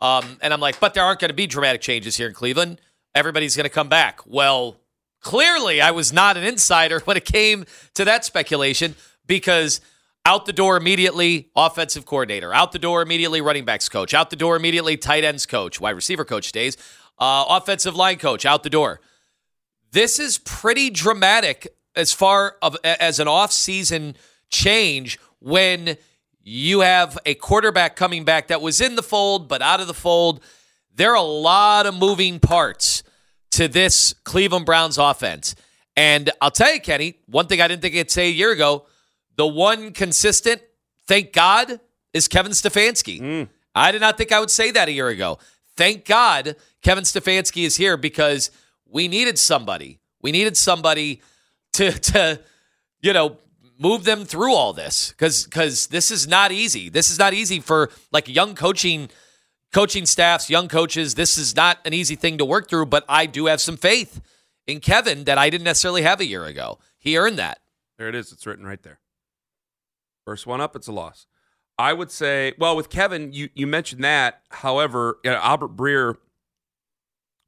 Um, 0.00 0.36
and 0.42 0.52
I'm 0.52 0.60
like, 0.60 0.78
but 0.78 0.94
there 0.94 1.02
aren't 1.02 1.20
going 1.20 1.30
to 1.30 1.34
be 1.34 1.46
dramatic 1.46 1.80
changes 1.80 2.16
here 2.16 2.28
in 2.28 2.34
Cleveland. 2.34 2.80
Everybody's 3.14 3.56
going 3.56 3.64
to 3.64 3.70
come 3.70 3.88
back. 3.88 4.20
Well, 4.26 4.76
Clearly, 5.22 5.80
I 5.80 5.92
was 5.92 6.12
not 6.12 6.36
an 6.36 6.44
insider 6.44 7.00
when 7.04 7.16
it 7.16 7.24
came 7.24 7.64
to 7.94 8.04
that 8.04 8.24
speculation 8.24 8.94
because 9.26 9.80
out 10.26 10.46
the 10.46 10.52
door 10.52 10.76
immediately, 10.76 11.48
offensive 11.56 12.04
coordinator. 12.04 12.52
Out 12.52 12.72
the 12.72 12.78
door 12.78 13.02
immediately, 13.02 13.40
running 13.40 13.64
backs 13.64 13.88
coach. 13.88 14.14
Out 14.14 14.30
the 14.30 14.36
door 14.36 14.56
immediately, 14.56 14.96
tight 14.96 15.24
ends 15.24 15.46
coach. 15.46 15.80
Wide 15.80 15.90
receiver 15.90 16.24
coach 16.24 16.48
stays. 16.48 16.76
Uh, 17.18 17.44
offensive 17.48 17.96
line 17.96 18.18
coach 18.18 18.44
out 18.44 18.62
the 18.62 18.70
door. 18.70 19.00
This 19.92 20.18
is 20.18 20.38
pretty 20.38 20.90
dramatic 20.90 21.68
as 21.94 22.12
far 22.12 22.56
of 22.62 22.76
as 22.82 23.20
an 23.20 23.28
off-season 23.28 24.16
change 24.48 25.18
when 25.38 25.98
you 26.42 26.80
have 26.80 27.18
a 27.26 27.34
quarterback 27.34 27.94
coming 27.94 28.24
back 28.24 28.48
that 28.48 28.60
was 28.60 28.80
in 28.80 28.96
the 28.96 29.02
fold 29.02 29.48
but 29.48 29.62
out 29.62 29.80
of 29.80 29.86
the 29.86 29.94
fold. 29.94 30.42
There 30.94 31.12
are 31.12 31.16
a 31.16 31.22
lot 31.22 31.86
of 31.86 31.94
moving 31.94 32.38
parts 32.38 33.02
to 33.52 33.68
this 33.68 34.14
Cleveland 34.24 34.66
Browns 34.66 34.98
offense. 34.98 35.54
And 35.96 36.30
I'll 36.40 36.50
tell 36.50 36.72
you, 36.72 36.80
Kenny, 36.80 37.16
one 37.26 37.46
thing 37.46 37.60
I 37.60 37.68
didn't 37.68 37.82
think 37.82 37.94
I'd 37.94 38.10
say 38.10 38.28
a 38.28 38.32
year 38.32 38.52
ago 38.52 38.86
the 39.36 39.46
one 39.46 39.92
consistent, 39.92 40.60
thank 41.06 41.32
God, 41.32 41.80
is 42.12 42.28
Kevin 42.28 42.52
Stefanski. 42.52 43.20
Mm. 43.20 43.48
I 43.74 43.90
did 43.90 44.00
not 44.02 44.18
think 44.18 44.30
I 44.30 44.40
would 44.40 44.50
say 44.50 44.70
that 44.70 44.88
a 44.88 44.92
year 44.92 45.08
ago. 45.08 45.38
Thank 45.76 46.04
God 46.04 46.56
Kevin 46.82 47.04
Stefanski 47.04 47.64
is 47.64 47.76
here 47.76 47.96
because 47.96 48.50
we 48.86 49.08
needed 49.08 49.38
somebody. 49.38 50.00
We 50.20 50.32
needed 50.32 50.56
somebody 50.56 51.22
to, 51.74 51.92
to 51.92 52.40
you 53.00 53.12
know, 53.12 53.38
move 53.78 54.04
them 54.04 54.24
through 54.24 54.54
all 54.54 54.72
this 54.72 55.10
because 55.10 55.44
because 55.44 55.88
this 55.88 56.10
is 56.10 56.28
not 56.28 56.52
easy. 56.52 56.88
This 56.88 57.10
is 57.10 57.18
not 57.18 57.34
easy 57.34 57.58
for 57.58 57.90
like 58.12 58.28
young 58.28 58.54
coaching 58.54 59.08
coaching 59.72 60.06
staffs, 60.06 60.50
young 60.50 60.68
coaches. 60.68 61.14
This 61.14 61.38
is 61.38 61.56
not 61.56 61.78
an 61.84 61.92
easy 61.92 62.14
thing 62.14 62.38
to 62.38 62.44
work 62.44 62.68
through, 62.68 62.86
but 62.86 63.04
I 63.08 63.26
do 63.26 63.46
have 63.46 63.60
some 63.60 63.76
faith 63.76 64.20
in 64.66 64.80
Kevin 64.80 65.24
that 65.24 65.38
I 65.38 65.50
didn't 65.50 65.64
necessarily 65.64 66.02
have 66.02 66.20
a 66.20 66.26
year 66.26 66.44
ago. 66.44 66.78
He 66.98 67.16
earned 67.16 67.38
that. 67.38 67.58
There 67.98 68.08
it 68.08 68.14
is. 68.14 68.32
It's 68.32 68.46
written 68.46 68.66
right 68.66 68.82
there. 68.82 69.00
First 70.24 70.46
one 70.46 70.60
up, 70.60 70.76
it's 70.76 70.86
a 70.86 70.92
loss. 70.92 71.26
I 71.78 71.92
would 71.92 72.10
say, 72.10 72.52
well, 72.58 72.76
with 72.76 72.90
Kevin, 72.90 73.32
you 73.32 73.48
you 73.54 73.66
mentioned 73.66 74.04
that. 74.04 74.42
However, 74.50 75.18
you 75.24 75.30
know, 75.30 75.38
Albert 75.38 75.74
Breer 75.74 76.16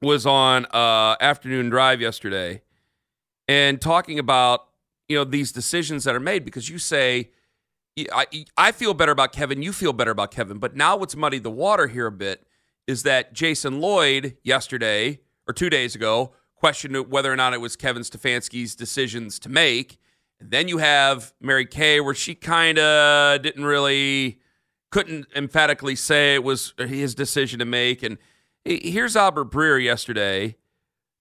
was 0.02 0.26
on 0.26 0.66
uh, 0.72 1.16
afternoon 1.20 1.70
drive 1.70 2.00
yesterday 2.00 2.62
and 3.46 3.80
talking 3.80 4.18
about 4.18 4.66
you 5.08 5.16
know 5.16 5.24
these 5.24 5.52
decisions 5.52 6.04
that 6.04 6.14
are 6.14 6.20
made 6.20 6.44
because 6.44 6.68
you 6.68 6.78
say 6.78 7.30
I, 7.96 8.26
I 8.56 8.72
feel 8.72 8.94
better 8.94 9.12
about 9.12 9.32
Kevin. 9.32 9.62
You 9.62 9.72
feel 9.72 9.92
better 9.92 10.10
about 10.10 10.30
Kevin. 10.30 10.58
But 10.58 10.74
now 10.74 10.96
what's 10.96 11.14
muddied 11.14 11.44
the 11.44 11.50
water 11.50 11.86
here 11.86 12.06
a 12.06 12.12
bit 12.12 12.46
is 12.86 13.04
that 13.04 13.32
Jason 13.32 13.80
Lloyd 13.80 14.36
yesterday 14.42 15.20
or 15.46 15.54
two 15.54 15.70
days 15.70 15.94
ago 15.94 16.32
questioned 16.56 17.10
whether 17.10 17.32
or 17.32 17.36
not 17.36 17.54
it 17.54 17.60
was 17.60 17.76
Kevin 17.76 18.02
Stefanski's 18.02 18.74
decisions 18.74 19.38
to 19.40 19.48
make. 19.48 19.98
And 20.40 20.50
then 20.50 20.66
you 20.66 20.78
have 20.78 21.32
Mary 21.40 21.66
Kay, 21.66 22.00
where 22.00 22.14
she 22.14 22.34
kind 22.34 22.78
of 22.78 23.42
didn't 23.42 23.64
really, 23.64 24.40
couldn't 24.90 25.26
emphatically 25.36 25.94
say 25.94 26.34
it 26.34 26.42
was 26.42 26.74
his 26.78 27.14
decision 27.14 27.58
to 27.60 27.64
make. 27.64 28.02
And 28.02 28.18
here's 28.64 29.14
Albert 29.14 29.50
Breer 29.50 29.82
yesterday 29.82 30.56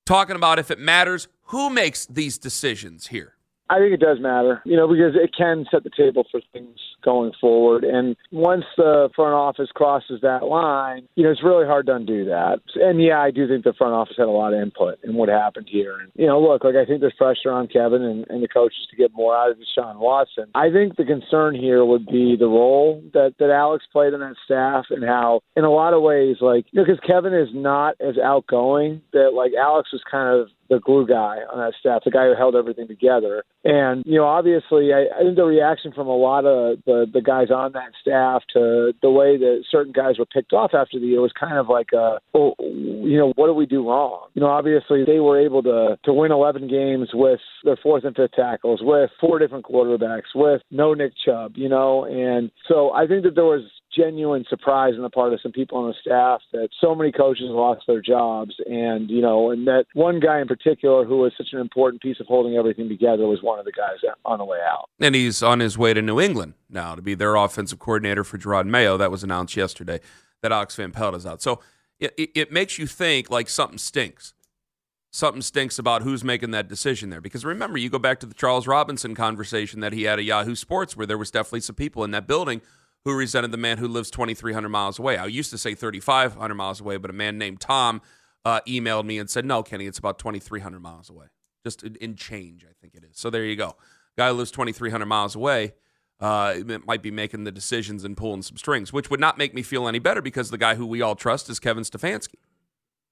talking 0.06 0.36
about 0.36 0.60
if 0.60 0.72
it 0.72 0.80
matters, 0.80 1.28
who 1.48 1.70
makes 1.70 2.06
these 2.06 2.38
decisions 2.38 3.08
here? 3.08 3.36
I 3.74 3.80
think 3.80 3.92
it 3.92 4.00
does 4.00 4.20
matter, 4.20 4.62
you 4.66 4.78
know, 4.78 4.88
because 4.88 5.16
it 5.16 5.32
can 5.36 5.66
set 5.72 5.84
the 5.84 5.90
table 5.90 6.28
for 6.30 6.42
things 6.54 6.78
going 7.04 7.32
forward. 7.42 7.84
And 7.84 8.16
once 8.32 8.66
the 8.78 9.10
front 9.16 9.34
office 9.34 9.70
crosses 9.74 10.22
that 10.22 10.44
line, 10.44 11.08
you 11.16 11.24
know, 11.24 11.32
it's 11.32 11.44
really 11.44 11.66
hard 11.66 11.88
to 11.88 11.96
undo 11.96 12.24
that. 12.26 12.60
And 12.76 13.02
yeah, 13.02 13.20
I 13.20 13.32
do 13.32 13.48
think 13.48 13.64
the 13.64 13.74
front 13.74 13.96
office 13.96 14.14
had 14.16 14.28
a 14.28 14.30
lot 14.30 14.54
of 14.54 14.62
input 14.62 15.00
in 15.04 15.16
what 15.16 15.28
happened 15.28 15.70
here. 15.72 15.98
And, 15.98 16.12
you 16.14 16.28
know, 16.28 16.40
look, 16.40 16.64
like 16.64 16.76
I 16.76 16.86
think 16.86 17.02
there's 17.02 17.16
pressure 17.18 17.52
on 17.52 17.68
Kevin 17.68 18.04
and, 18.04 18.28
and 18.30 18.44
the 18.44 18.48
coaches 18.48 18.88
to 18.92 18.96
get 18.96 19.12
more 19.12 19.36
out 19.36 19.50
of 19.50 19.58
Deshaun 19.58 19.98
Watson. 19.98 20.46
I 20.54 20.70
think 20.70 20.96
the 20.96 21.06
concern 21.06 21.56
here 21.56 21.84
would 21.84 22.06
be 22.06 22.36
the 22.38 22.46
role 22.46 23.02
that, 23.14 23.34
that 23.40 23.50
Alex 23.50 23.86
played 23.92 24.14
in 24.14 24.20
that 24.20 24.36
staff 24.46 24.86
and 24.92 25.04
how, 25.04 25.42
in 25.56 25.64
a 25.64 25.72
lot 25.72 25.96
of 25.96 26.04
ways, 26.04 26.38
like, 26.42 26.68
you 26.70 26.80
know, 26.80 26.86
because 26.86 27.00
Kevin 27.08 27.34
is 27.34 27.50
not 27.54 27.96
as 28.00 28.20
outgoing, 28.24 29.02
that 29.14 29.32
like 29.34 29.54
Alex 29.60 29.90
was 29.92 30.04
kind 30.10 30.30
of 30.30 30.50
the 30.74 30.80
glue 30.80 31.06
guy 31.06 31.38
on 31.52 31.60
that 31.60 31.74
staff, 31.80 32.02
the 32.04 32.12
guy 32.12 32.26
who 32.26 32.36
held 32.36 32.56
everything 32.56 32.88
together. 32.88 33.44
And 33.64 34.04
you 34.06 34.18
know, 34.18 34.26
obviously, 34.26 34.92
I, 34.94 35.06
I 35.16 35.24
think 35.24 35.36
the 35.36 35.46
reaction 35.46 35.92
from 35.94 36.08
a 36.08 36.16
lot 36.16 36.46
of 36.46 36.80
the 36.86 37.06
the 37.12 37.22
guys 37.22 37.52
on 37.52 37.74
that 37.74 37.92
staff 38.02 38.42
to 38.54 38.94
the 39.02 39.10
way 39.10 39.38
that 39.38 39.64
certain 39.70 39.94
guys 39.94 40.18
were 40.18 40.26
picked 40.26 40.54
off 40.54 40.72
after 40.74 41.00
the 41.00 41.06
year 41.06 41.22
was 41.22 41.32
kind 41.40 41.58
of 41.58 41.70
like, 41.70 41.94
a, 41.94 42.20
oh, 42.34 42.56
you 42.60 43.18
know, 43.18 43.34
what 43.36 43.48
did 43.48 43.56
we 43.56 43.66
do 43.66 43.88
wrong? 43.88 44.28
You 44.34 44.42
know, 44.42 44.50
obviously 44.50 45.06
they 45.06 45.20
were 45.20 45.40
able 45.40 45.64
to 45.64 45.98
to 46.04 46.14
win 46.14 46.32
11 46.32 46.68
games 46.68 47.10
with 47.14 47.40
their 47.64 47.78
fourth 47.82 48.04
and 48.04 48.16
fifth 48.16 48.34
tackles, 48.34 48.82
with 48.82 49.12
four 49.20 49.40
different 49.40 49.66
quarterbacks, 49.66 50.34
with 50.36 50.62
no 50.72 50.94
Nick 50.94 51.14
Chubb, 51.26 51.54
you 51.56 51.70
know, 51.70 52.06
and 52.06 52.52
so 52.68 52.92
I 52.92 53.08
think 53.08 53.24
that 53.24 53.36
there 53.36 53.46
was 53.46 53.64
genuine 53.96 54.46
surprise 54.50 54.94
on 54.96 55.04
the 55.04 55.10
part 55.10 55.34
of 55.34 55.40
some 55.42 55.52
people 55.52 55.78
on 55.78 55.88
the 55.88 55.96
staff 56.02 56.42
that 56.52 56.70
so 56.80 56.96
many 56.96 57.12
coaches 57.12 57.46
lost 57.48 57.84
their 57.88 58.02
jobs. 58.02 58.56
And 58.66 59.10
you 59.10 59.22
know 59.22 59.52
and 59.52 59.68
that 59.68 59.86
one 59.94 60.20
guy 60.20 60.40
in 60.40 60.48
particular 60.48 61.06
who 61.06 61.18
was 61.18 61.34
such 61.38 61.50
an 61.54 61.60
important 61.60 62.02
piece 62.02 62.20
of 62.20 62.28
holding 62.28 62.56
everything 62.56 62.90
together 62.90 63.28
was 63.28 63.42
one 63.42 63.60
of 63.60 63.66
the 63.66 63.72
guys 63.72 63.98
on 64.26 64.40
the 64.40 64.46
way 64.46 64.60
out. 64.68 64.90
And 65.00 65.16
he's 65.16 65.44
on 65.44 65.60
his 65.60 65.78
way 65.78 65.94
to 65.94 66.02
new 66.02 66.20
england 66.20 66.54
now 66.70 66.96
to 66.96 67.02
be 67.02 67.16
their 67.16 67.36
offensive 67.36 67.80
coordinator 67.80 68.24
for 68.24 68.38
Jerod 68.38 68.68
Mayo. 68.68 68.98
That 68.98 69.12
was 69.12 69.24
announced 69.24 69.56
yesterday 69.56 70.00
that 70.42 70.52
Alex 70.52 70.76
Van 70.76 70.92
Pelt 70.92 71.16
is 71.16 71.26
out. 71.26 71.42
So 71.42 71.62
it, 72.00 72.14
it, 72.18 72.30
it 72.36 72.52
makes 72.52 72.78
you 72.78 72.86
think 72.86 73.30
like 73.30 73.50
something 73.50 73.78
stinks. 73.78 74.34
Something 75.12 75.44
stinks 75.44 75.78
about 75.78 76.02
who's 76.02 76.24
making 76.24 76.52
that 76.52 76.68
decision 76.68 77.12
there. 77.12 77.22
Because 77.22 77.46
remember, 77.46 77.78
you 77.78 77.90
go 77.90 78.00
back 78.00 78.20
to 78.22 78.26
the 78.26 78.34
Charles 78.34 78.66
Robinson 78.66 79.14
conversation 79.14 79.80
that 79.82 79.94
he 79.94 80.04
had 80.04 80.18
at 80.18 80.26
Yahoo 80.26 80.56
Sports, 80.56 80.98
where 80.98 81.06
there 81.06 81.20
was 81.20 81.30
definitely 81.30 81.60
some 81.62 81.76
people 81.76 82.04
in 82.04 82.12
that 82.12 82.26
building 82.26 82.62
who 83.06 83.14
resented 83.14 83.52
the 83.52 83.58
man 83.58 83.78
who 83.78 83.88
lives 83.88 84.10
2,300 84.12 84.70
miles 84.70 84.98
away. 85.00 85.18
I 85.18 85.26
used 85.26 85.50
to 85.52 85.58
say 85.58 85.76
3,500 85.76 86.56
miles 86.56 86.80
away, 86.80 86.98
but 86.98 87.10
a 87.10 87.14
man 87.14 87.38
named 87.38 87.60
Tom 87.60 88.02
uh, 88.46 88.62
emailed 88.68 89.06
me 89.06 89.20
and 89.20 89.30
said, 89.30 89.46
"No, 89.46 89.64
Kenny, 89.64 89.88
it's 89.88 90.00
about 90.00 90.20
2,300 90.20 90.80
miles 90.80 91.10
away, 91.10 91.28
just 91.64 91.84
in 91.84 92.16
change, 92.16 92.66
I 92.66 92.74
think 92.82 92.96
it 92.96 93.04
is." 93.04 93.18
So 93.18 93.30
there 93.30 93.46
you 93.46 93.56
go. 93.56 93.76
Guy 94.18 94.30
who 94.30 94.36
lives 94.36 94.52
2,300 94.52 95.06
miles 95.06 95.36
away 95.36 95.74
uh, 96.20 96.56
might 96.86 97.02
be 97.02 97.12
making 97.12 97.44
the 97.44 97.52
decisions 97.52 98.04
and 98.04 98.16
pulling 98.16 98.42
some 98.42 98.58
strings, 98.58 98.94
which 98.94 99.10
would 99.10 99.20
not 99.20 99.38
make 99.38 99.54
me 99.54 99.62
feel 99.62 99.88
any 99.88 100.00
better 100.00 100.22
because 100.22 100.50
the 100.52 100.58
guy 100.58 100.76
who 100.76 100.86
we 100.86 101.02
all 101.02 101.16
trust 101.16 101.50
is 101.50 101.60
Kevin 101.60 101.84
Stefanski. 101.84 102.36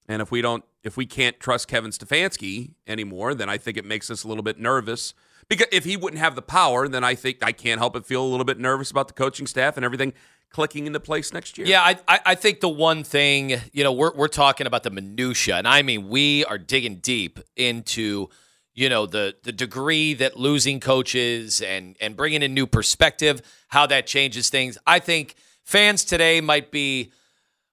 And 0.08 0.20
if 0.20 0.30
we 0.30 0.42
don't, 0.42 0.64
if 0.82 0.96
we 0.96 1.06
can't 1.06 1.38
trust 1.38 1.68
Kevin 1.68 1.90
Stefanski 1.90 2.72
anymore, 2.86 3.34
then 3.34 3.48
I 3.48 3.58
think 3.58 3.76
it 3.76 3.84
makes 3.84 4.10
us 4.10 4.24
a 4.24 4.28
little 4.28 4.42
bit 4.42 4.58
nervous 4.58 5.14
because 5.52 5.68
if 5.70 5.84
he 5.84 5.98
wouldn't 5.98 6.20
have 6.20 6.34
the 6.34 6.40
power, 6.40 6.88
then 6.88 7.04
I 7.04 7.14
think 7.14 7.38
I 7.42 7.52
can't 7.52 7.78
help 7.78 7.92
but 7.92 8.06
feel 8.06 8.24
a 8.24 8.26
little 8.26 8.46
bit 8.46 8.58
nervous 8.58 8.90
about 8.90 9.08
the 9.08 9.12
coaching 9.12 9.46
staff 9.46 9.76
and 9.76 9.84
everything 9.84 10.14
clicking 10.48 10.86
into 10.86 10.98
place 10.98 11.30
next 11.30 11.58
year. 11.58 11.66
Yeah, 11.66 11.82
I, 12.08 12.20
I 12.24 12.34
think 12.36 12.60
the 12.60 12.70
one 12.70 13.04
thing, 13.04 13.60
you 13.70 13.84
know, 13.84 13.92
we're, 13.92 14.14
we're 14.14 14.28
talking 14.28 14.66
about 14.66 14.82
the 14.82 14.90
minutia, 14.90 15.56
and 15.56 15.68
I 15.68 15.82
mean, 15.82 16.08
we 16.08 16.46
are 16.46 16.56
digging 16.56 16.96
deep 16.96 17.38
into, 17.54 18.30
you 18.72 18.88
know, 18.88 19.04
the 19.04 19.36
the 19.42 19.52
degree 19.52 20.14
that 20.14 20.38
losing 20.38 20.80
coaches 20.80 21.60
and 21.60 21.96
and 22.00 22.16
bringing 22.16 22.42
in 22.42 22.54
new 22.54 22.66
perspective, 22.66 23.42
how 23.68 23.86
that 23.88 24.06
changes 24.06 24.48
things. 24.48 24.78
I 24.86 25.00
think 25.00 25.34
fans 25.64 26.02
today 26.02 26.40
might 26.40 26.70
be, 26.70 27.12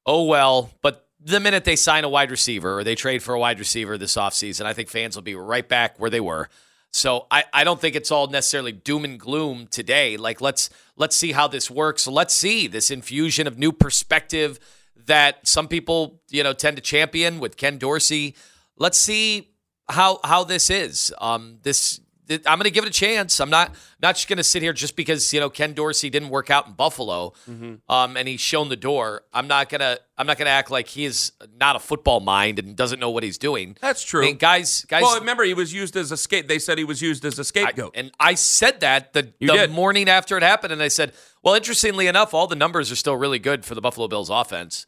oh 0.06 0.26
well, 0.26 0.72
but 0.82 1.08
the 1.22 1.40
minute 1.40 1.64
they 1.64 1.78
sign 1.78 2.04
a 2.04 2.10
wide 2.10 2.30
receiver 2.30 2.80
or 2.80 2.84
they 2.84 2.96
trade 2.96 3.24
for 3.24 3.34
a 3.34 3.40
wide 3.40 3.60
receiver 3.60 3.98
this 3.98 4.16
offseason, 4.16 4.66
I 4.66 4.74
think 4.74 4.90
fans 4.90 5.16
will 5.16 5.24
be 5.24 5.36
right 5.36 5.68
back 5.68 5.98
where 5.98 6.10
they 6.10 6.20
were. 6.20 6.50
So 6.92 7.28
I, 7.30 7.44
I 7.54 7.64
don't 7.64 7.80
think 7.80 7.96
it's 7.96 8.12
all 8.12 8.28
necessarily 8.28 8.72
doom 8.72 9.06
and 9.06 9.20
gloom 9.20 9.68
today. 9.68 10.18
Like 10.18 10.42
let's 10.42 10.70
let's 10.96 11.16
see 11.16 11.32
how 11.32 11.48
this 11.48 11.70
works. 11.70 12.08
Let's 12.08 12.34
see 12.34 12.68
this 12.68 12.90
infusion 12.90 13.48
of 13.48 13.58
new 13.58 13.72
perspective 13.72 14.60
that 15.06 15.48
some 15.48 15.68
people 15.68 16.22
you 16.30 16.44
know 16.44 16.54
tend 16.54 16.78
to 16.78 16.82
champion 16.82 17.40
with 17.40 17.58
Ken 17.58 17.78
Dorsey. 17.78 18.36
Let's 18.78 18.98
see 18.98 19.50
how 19.90 20.20
how 20.24 20.44
this 20.44 20.70
is. 20.70 21.14
Um, 21.20 21.60
this 21.64 22.00
I'm 22.30 22.60
going 22.60 22.66
to 22.66 22.72
give 22.72 22.84
it 22.84 22.90
a 22.90 22.94
chance. 22.94 23.40
I'm 23.40 23.50
not 23.50 23.74
not 24.02 24.16
just 24.16 24.28
going 24.28 24.38
to 24.38 24.44
sit 24.44 24.62
here 24.62 24.74
just 24.74 24.96
because 24.96 25.34
you 25.34 25.40
know 25.40 25.50
Ken 25.50 25.74
Dorsey 25.74 26.10
didn't 26.10 26.30
work 26.30 26.52
out 26.52 26.68
in 26.68 26.74
Buffalo, 26.74 27.34
mm-hmm. 27.50 27.76
um, 27.92 28.18
and 28.18 28.28
he's 28.28 28.40
shown 28.40 28.70
the 28.70 28.76
door. 28.76 29.24
I'm 29.34 29.48
not 29.48 29.70
gonna 29.70 29.98
I'm 30.18 30.28
not 30.28 30.38
gonna 30.38 30.52
act 30.52 30.70
like 30.70 30.88
he 30.88 31.06
is 31.06 31.32
not 31.60 31.76
a 31.76 31.80
football 31.80 32.20
mind 32.20 32.60
and 32.60 32.76
doesn't 32.76 33.00
know 33.00 33.10
what 33.10 33.24
he's 33.24 33.38
doing. 33.38 33.78
That's 33.82 34.04
true. 34.04 34.22
I 34.22 34.26
mean, 34.26 34.38
guys, 34.38 34.86
guys. 34.86 35.02
Well, 35.02 35.20
remember 35.20 35.44
he 35.44 35.56
was 35.56 35.74
used 35.74 35.96
as 35.96 36.12
a 36.12 36.18
skate. 36.18 36.48
They 36.48 36.60
said 36.60 36.78
he 36.78 36.84
was 36.84 37.02
used 37.02 37.26
as 37.26 37.40
a 37.40 37.44
scapegoat, 37.44 37.94
I, 37.96 38.00
and 38.00 38.12
I 38.20 38.36
said 38.36 38.82
that 38.82 39.14
the, 39.14 39.34
the 39.40 39.68
morning 39.68 40.08
after 40.08 40.38
it 40.38 40.44
happened, 40.44 40.74
and 40.74 40.84
I 40.84 40.90
said, 40.90 41.14
well, 41.44 41.56
interestingly 41.56 42.08
enough, 42.08 42.34
all 42.34 42.48
the 42.48 42.56
numbers 42.56 42.92
are 42.92 42.96
still 42.96 43.16
really 43.16 43.40
good 43.40 43.66
for 43.66 43.74
the 43.74 43.82
Buffalo 43.82 44.08
Bills 44.08 44.30
offense, 44.30 44.86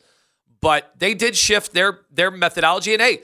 but 0.60 0.92
they 0.98 1.16
did 1.16 1.36
shift 1.36 1.74
their 1.74 2.02
their 2.12 2.30
methodology, 2.30 2.94
and 2.94 3.02
hey 3.02 3.22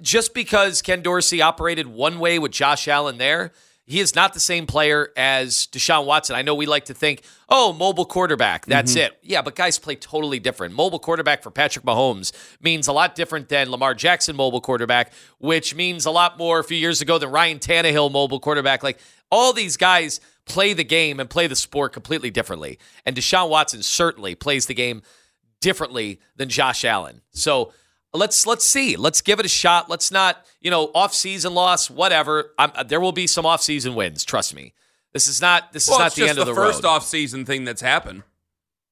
just 0.00 0.34
because 0.34 0.82
Ken 0.82 1.02
Dorsey 1.02 1.42
operated 1.42 1.86
one 1.86 2.18
way 2.18 2.38
with 2.38 2.52
Josh 2.52 2.88
Allen 2.88 3.18
there, 3.18 3.52
he 3.84 3.98
is 3.98 4.14
not 4.14 4.32
the 4.32 4.40
same 4.40 4.66
player 4.66 5.10
as 5.16 5.66
Deshaun 5.66 6.06
Watson. 6.06 6.36
I 6.36 6.42
know 6.42 6.54
we 6.54 6.66
like 6.66 6.84
to 6.86 6.94
think, 6.94 7.22
oh, 7.48 7.72
mobile 7.72 8.04
quarterback, 8.04 8.64
that's 8.64 8.92
mm-hmm. 8.92 9.12
it. 9.12 9.18
Yeah, 9.22 9.42
but 9.42 9.56
guys 9.56 9.78
play 9.78 9.96
totally 9.96 10.38
different. 10.38 10.74
Mobile 10.74 11.00
quarterback 11.00 11.42
for 11.42 11.50
Patrick 11.50 11.84
Mahomes 11.84 12.32
means 12.60 12.86
a 12.86 12.92
lot 12.92 13.14
different 13.14 13.48
than 13.48 13.70
Lamar 13.70 13.94
Jackson 13.94 14.36
mobile 14.36 14.60
quarterback, 14.60 15.12
which 15.38 15.74
means 15.74 16.06
a 16.06 16.12
lot 16.12 16.38
more 16.38 16.60
a 16.60 16.64
few 16.64 16.76
years 16.76 17.00
ago 17.00 17.18
than 17.18 17.30
Ryan 17.30 17.58
Tannehill 17.58 18.12
mobile 18.12 18.40
quarterback. 18.40 18.84
Like 18.84 19.00
all 19.30 19.52
these 19.52 19.76
guys 19.76 20.20
play 20.44 20.74
the 20.74 20.84
game 20.84 21.18
and 21.18 21.28
play 21.28 21.48
the 21.48 21.56
sport 21.56 21.92
completely 21.92 22.30
differently. 22.30 22.78
And 23.04 23.16
Deshaun 23.16 23.48
Watson 23.48 23.82
certainly 23.82 24.34
plays 24.36 24.66
the 24.66 24.74
game 24.74 25.02
differently 25.60 26.20
than 26.36 26.48
Josh 26.48 26.84
Allen. 26.84 27.20
So 27.32 27.72
let's 28.14 28.46
let's 28.46 28.64
see. 28.64 28.96
Let's 28.96 29.20
give 29.20 29.40
it 29.40 29.46
a 29.46 29.48
shot. 29.48 29.88
Let's 29.88 30.10
not, 30.10 30.44
you 30.60 30.70
know, 30.70 30.90
off-season 30.94 31.54
loss, 31.54 31.90
whatever. 31.90 32.52
I'm, 32.58 32.70
uh, 32.74 32.82
there 32.82 33.00
will 33.00 33.12
be 33.12 33.26
some 33.26 33.46
off-season 33.46 33.94
wins. 33.94 34.24
Trust 34.24 34.54
me. 34.54 34.74
This 35.12 35.26
is 35.28 35.40
not 35.40 35.72
this 35.72 35.88
well, 35.88 35.98
is 35.98 36.00
not 36.00 36.14
the 36.14 36.28
end 36.28 36.38
of 36.38 36.46
the, 36.46 36.52
the 36.52 36.56
first 36.60 36.84
off-season 36.84 37.44
thing 37.44 37.64
that's 37.64 37.82
happened. 37.82 38.22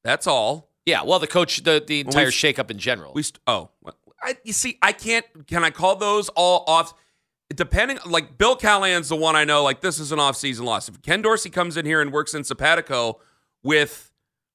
That's 0.04 0.26
all. 0.26 0.70
Yeah. 0.87 1.02
Well, 1.02 1.18
the 1.18 1.26
coach, 1.26 1.62
the 1.62 1.83
the 1.87 2.00
entire 2.00 2.24
well, 2.24 2.30
shakeup 2.33 2.70
in 2.70 2.78
general. 2.78 3.12
We 3.14 3.22
st- 3.22 3.40
oh, 3.46 3.70
I, 4.22 4.37
you 4.44 4.52
see, 4.52 4.78
I 4.83 4.92
can't. 4.92 5.26
Can 5.46 5.64
I 5.64 5.70
call 5.70 5.96
those 5.96 6.28
all 6.30 6.64
off? 6.66 6.94
Depending, 7.54 7.98
like 8.06 8.38
Bill 8.38 8.54
Callahan's 8.54 9.09
the 9.09 9.16
one 9.16 9.35
I 9.35 9.44
know. 9.44 9.64
Like 9.64 9.80
this 9.80 9.98
is 9.98 10.12
an 10.12 10.20
off-season 10.20 10.64
loss. 10.64 10.88
If 10.88 11.02
Ken 11.02 11.20
Dorsey 11.20 11.50
comes 11.50 11.76
in 11.76 11.85
here 11.85 12.00
and 12.00 12.12
works 12.12 12.33
in 12.33 12.42
Sapatico 12.42 13.16
with 13.62 14.12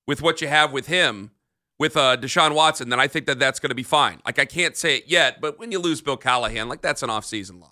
with 0.07 0.21
what 0.21 0.39
you 0.41 0.47
have 0.47 0.71
with 0.71 0.87
him, 0.87 1.31
with 1.79 1.97
uh, 1.97 2.17
Deshaun 2.17 2.55
Watson, 2.55 2.89
then 2.89 2.99
I 2.99 3.07
think 3.07 3.25
that 3.25 3.39
that's 3.39 3.59
going 3.59 3.69
to 3.69 3.75
be 3.75 3.83
fine. 3.83 4.21
Like 4.25 4.39
I 4.39 4.45
can't 4.45 4.77
say 4.77 4.97
it 4.97 5.05
yet, 5.07 5.41
but 5.41 5.59
when 5.59 5.71
you 5.71 5.79
lose 5.79 6.01
Bill 6.01 6.17
Callahan, 6.17 6.69
like 6.69 6.81
that's 6.81 7.03
an 7.03 7.09
off-season 7.09 7.59
loss. 7.59 7.71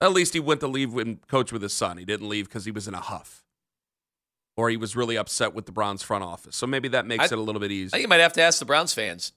At 0.00 0.12
least 0.12 0.34
he 0.34 0.40
went 0.40 0.60
to 0.60 0.66
leave 0.66 0.96
and 0.96 1.26
coach 1.28 1.52
with 1.52 1.62
his 1.62 1.72
son. 1.72 1.96
He 1.96 2.04
didn't 2.04 2.28
leave 2.28 2.46
because 2.46 2.64
he 2.64 2.70
was 2.70 2.86
in 2.86 2.94
a 2.94 3.00
huff, 3.00 3.42
or 4.56 4.68
he 4.68 4.76
was 4.76 4.94
really 4.94 5.16
upset 5.16 5.54
with 5.54 5.66
the 5.66 5.72
Browns 5.72 6.02
front 6.02 6.24
office. 6.24 6.56
So 6.56 6.66
maybe 6.66 6.88
that 6.88 7.06
makes 7.06 7.32
I, 7.32 7.34
it 7.34 7.38
a 7.38 7.42
little 7.42 7.60
bit 7.60 7.70
easier. 7.70 7.88
I 7.88 7.90
think 7.92 8.02
you 8.02 8.08
might 8.08 8.20
have 8.20 8.34
to 8.34 8.42
ask 8.42 8.58
the 8.58 8.64
Browns 8.66 8.92
fans. 8.92 9.32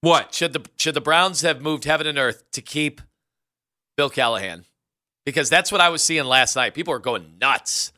What 0.00 0.34
should 0.34 0.52
the 0.52 0.64
should 0.76 0.94
the 0.94 1.00
Browns 1.00 1.42
have 1.42 1.60
moved 1.60 1.84
heaven 1.84 2.06
and 2.06 2.18
earth 2.18 2.50
to 2.52 2.62
keep 2.62 3.00
Bill 3.96 4.10
Callahan? 4.10 4.64
Because 5.24 5.50
that's 5.50 5.70
what 5.70 5.80
I 5.80 5.90
was 5.90 6.02
seeing 6.02 6.24
last 6.24 6.56
night. 6.56 6.74
People 6.74 6.92
were 6.92 6.98
going 6.98 7.36
nuts. 7.40 7.92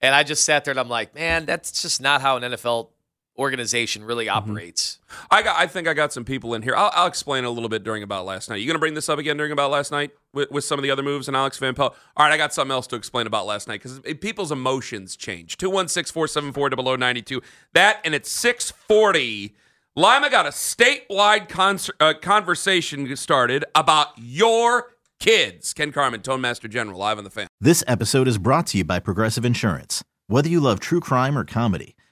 And 0.00 0.16
I 0.16 0.24
just 0.24 0.44
sat 0.44 0.64
there 0.64 0.72
and 0.72 0.80
I'm 0.80 0.88
like, 0.88 1.14
man, 1.14 1.46
that's 1.46 1.80
just 1.80 2.00
not 2.00 2.20
how 2.20 2.36
an 2.36 2.42
NFL 2.42 2.88
organization 3.38 4.04
really 4.04 4.26
mm-hmm. 4.26 4.36
operates. 4.36 4.98
Mm-hmm. 5.08 5.26
I 5.30 5.42
got. 5.42 5.60
I 5.60 5.66
think 5.66 5.88
I 5.88 5.94
got 5.94 6.12
some 6.12 6.24
people 6.24 6.54
in 6.54 6.62
here. 6.62 6.74
I'll, 6.76 6.90
I'll, 6.94 7.06
explain 7.06 7.44
a 7.44 7.50
little 7.50 7.68
bit 7.68 7.84
during 7.84 8.02
about 8.02 8.24
last 8.24 8.48
night. 8.48 8.56
You 8.56 8.66
going 8.66 8.74
to 8.74 8.80
bring 8.80 8.94
this 8.94 9.08
up 9.08 9.18
again 9.18 9.36
during 9.36 9.52
about 9.52 9.70
last 9.70 9.90
night 9.90 10.10
with, 10.32 10.50
with 10.50 10.64
some 10.64 10.78
of 10.78 10.82
the 10.82 10.90
other 10.90 11.02
moves 11.02 11.28
and 11.28 11.36
Alex 11.36 11.58
Van 11.58 11.74
Pelt? 11.74 11.96
All 12.16 12.26
right, 12.26 12.32
I 12.32 12.36
got 12.36 12.52
something 12.52 12.72
else 12.72 12.86
to 12.88 12.96
explain 12.96 13.26
about 13.26 13.46
last 13.46 13.68
night 13.68 13.82
because 13.82 14.00
people's 14.16 14.52
emotions 14.52 15.16
change. 15.16 15.56
Two 15.56 15.70
one 15.70 15.88
six 15.88 16.10
four 16.10 16.26
seven 16.26 16.52
four 16.52 16.70
double 16.70 16.88
o 16.88 16.96
ninety 16.96 17.22
two. 17.22 17.42
That 17.74 18.00
and 18.04 18.14
it's 18.14 18.30
six 18.30 18.70
forty. 18.70 19.54
Lima 19.94 20.30
got 20.30 20.46
a 20.46 20.50
statewide 20.50 21.50
concert, 21.50 21.96
uh, 22.00 22.14
conversation 22.14 23.14
started 23.14 23.62
about 23.74 24.08
your 24.16 24.94
kids. 25.20 25.74
Ken 25.74 25.92
Carman, 25.92 26.22
Tone 26.22 26.40
Master 26.40 26.66
General, 26.66 26.98
live 26.98 27.18
on 27.18 27.24
the 27.24 27.30
fan. 27.30 27.46
This 27.60 27.84
episode 27.86 28.26
is 28.26 28.38
brought 28.38 28.66
to 28.68 28.78
you 28.78 28.84
by 28.84 29.00
Progressive 29.00 29.44
Insurance. 29.44 30.02
Whether 30.28 30.48
you 30.48 30.60
love 30.60 30.80
true 30.80 31.00
crime 31.00 31.36
or 31.36 31.44
comedy 31.44 31.94